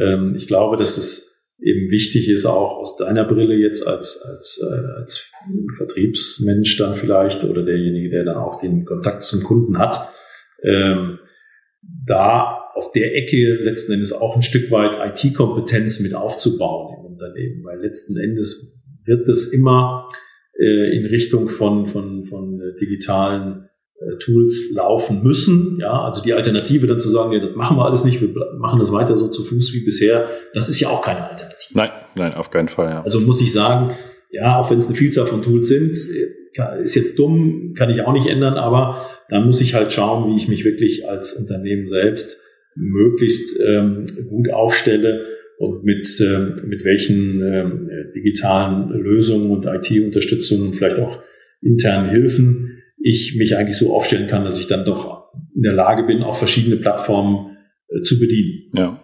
Ähm, 0.00 0.34
ich 0.36 0.46
glaube, 0.46 0.76
dass 0.76 0.96
es 0.96 1.30
eben 1.62 1.90
wichtig 1.90 2.28
ist, 2.28 2.46
auch 2.46 2.78
aus 2.78 2.96
deiner 2.96 3.24
Brille 3.24 3.54
jetzt 3.54 3.86
als, 3.86 4.22
als, 4.22 4.66
äh, 4.66 5.00
als 5.00 5.30
Vertriebsmensch 5.76 6.76
dann 6.78 6.94
vielleicht 6.94 7.44
oder 7.44 7.62
derjenige, 7.62 8.10
der 8.10 8.24
dann 8.24 8.36
auch 8.36 8.58
den 8.58 8.84
Kontakt 8.84 9.22
zum 9.22 9.42
Kunden 9.42 9.78
hat, 9.78 10.10
ähm, 10.62 11.18
da 12.06 12.70
auf 12.74 12.92
der 12.92 13.14
Ecke 13.14 13.54
letzten 13.62 13.92
Endes 13.92 14.12
auch 14.12 14.36
ein 14.36 14.42
Stück 14.42 14.70
weit 14.70 14.96
IT-Kompetenz 14.96 16.00
mit 16.00 16.14
aufzubauen 16.14 16.96
im 16.98 17.12
Unternehmen, 17.12 17.64
weil 17.64 17.80
letzten 17.80 18.18
Endes 18.18 18.74
wird 19.04 19.28
das 19.28 19.46
immer 19.46 20.08
äh, 20.58 20.96
in 20.96 21.06
Richtung 21.06 21.48
von, 21.48 21.86
von, 21.86 22.24
von 22.24 22.60
äh, 22.60 22.78
digitalen 22.78 23.69
Tools 24.18 24.70
laufen 24.74 25.22
müssen. 25.22 25.78
Ja, 25.78 26.04
also 26.04 26.22
die 26.22 26.32
Alternative 26.32 26.86
dann 26.86 26.98
zu 26.98 27.10
sagen, 27.10 27.32
ja, 27.32 27.40
das 27.40 27.54
machen 27.54 27.76
wir 27.76 27.84
alles 27.84 28.04
nicht, 28.04 28.20
wir 28.20 28.30
machen 28.58 28.80
das 28.80 28.92
weiter 28.92 29.16
so 29.16 29.28
zu 29.28 29.44
Fuß 29.44 29.74
wie 29.74 29.84
bisher, 29.84 30.26
das 30.54 30.68
ist 30.68 30.80
ja 30.80 30.88
auch 30.88 31.02
keine 31.02 31.28
Alternative. 31.28 31.74
Nein, 31.74 31.90
nein, 32.14 32.34
auf 32.34 32.50
keinen 32.50 32.68
Fall. 32.68 32.88
Ja. 32.88 33.02
Also 33.02 33.20
muss 33.20 33.42
ich 33.42 33.52
sagen, 33.52 33.94
ja, 34.30 34.56
auch 34.56 34.70
wenn 34.70 34.78
es 34.78 34.86
eine 34.86 34.96
Vielzahl 34.96 35.26
von 35.26 35.42
Tools 35.42 35.68
sind, 35.68 35.96
ist 36.82 36.94
jetzt 36.94 37.18
dumm, 37.18 37.74
kann 37.76 37.90
ich 37.90 38.02
auch 38.02 38.12
nicht 38.12 38.26
ändern, 38.26 38.54
aber 38.54 39.06
dann 39.28 39.44
muss 39.44 39.60
ich 39.60 39.74
halt 39.74 39.92
schauen, 39.92 40.30
wie 40.30 40.36
ich 40.36 40.48
mich 40.48 40.64
wirklich 40.64 41.08
als 41.08 41.34
Unternehmen 41.34 41.86
selbst 41.86 42.40
möglichst 42.74 43.58
ähm, 43.60 44.06
gut 44.28 44.50
aufstelle 44.50 45.24
und 45.58 45.84
mit, 45.84 46.08
ähm, 46.20 46.56
mit 46.66 46.84
welchen 46.84 47.42
ähm, 47.42 47.90
digitalen 48.14 48.88
Lösungen 48.90 49.50
und 49.50 49.66
IT-Unterstützung 49.66 50.62
und 50.62 50.76
vielleicht 50.76 50.98
auch 50.98 51.20
internen 51.60 52.08
Hilfen 52.08 52.79
ich 53.02 53.36
mich 53.36 53.56
eigentlich 53.56 53.78
so 53.78 53.94
aufstellen 53.94 54.28
kann, 54.28 54.44
dass 54.44 54.58
ich 54.58 54.68
dann 54.68 54.84
doch 54.84 55.30
in 55.54 55.62
der 55.62 55.72
Lage 55.72 56.04
bin, 56.04 56.22
auch 56.22 56.36
verschiedene 56.36 56.76
Plattformen 56.76 57.56
äh, 57.88 58.02
zu 58.02 58.18
bedienen. 58.18 58.70
Ja. 58.74 59.00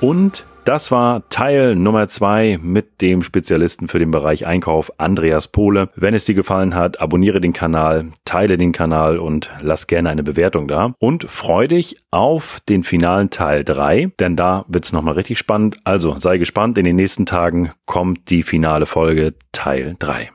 Und 0.00 0.46
das 0.68 0.90
war 0.90 1.26
Teil 1.30 1.76
Nummer 1.76 2.08
zwei 2.08 2.58
mit 2.62 3.00
dem 3.00 3.22
Spezialisten 3.22 3.88
für 3.88 3.98
den 3.98 4.10
Bereich 4.10 4.46
Einkauf, 4.46 4.92
Andreas 4.98 5.48
Pohle. 5.48 5.88
Wenn 5.96 6.12
es 6.12 6.26
dir 6.26 6.34
gefallen 6.34 6.74
hat, 6.74 7.00
abonniere 7.00 7.40
den 7.40 7.54
Kanal, 7.54 8.10
teile 8.26 8.58
den 8.58 8.72
Kanal 8.72 9.18
und 9.18 9.50
lass 9.62 9.86
gerne 9.86 10.10
eine 10.10 10.22
Bewertung 10.22 10.68
da. 10.68 10.94
Und 10.98 11.24
freu 11.24 11.68
dich 11.68 11.96
auf 12.10 12.60
den 12.68 12.82
finalen 12.82 13.30
Teil 13.30 13.64
drei, 13.64 14.12
denn 14.20 14.36
da 14.36 14.66
wird's 14.68 14.92
nochmal 14.92 15.14
richtig 15.14 15.38
spannend. 15.38 15.78
Also 15.84 16.16
sei 16.18 16.36
gespannt, 16.36 16.76
in 16.76 16.84
den 16.84 16.96
nächsten 16.96 17.24
Tagen 17.24 17.70
kommt 17.86 18.28
die 18.28 18.42
finale 18.42 18.84
Folge 18.84 19.32
Teil 19.52 19.96
drei. 19.98 20.30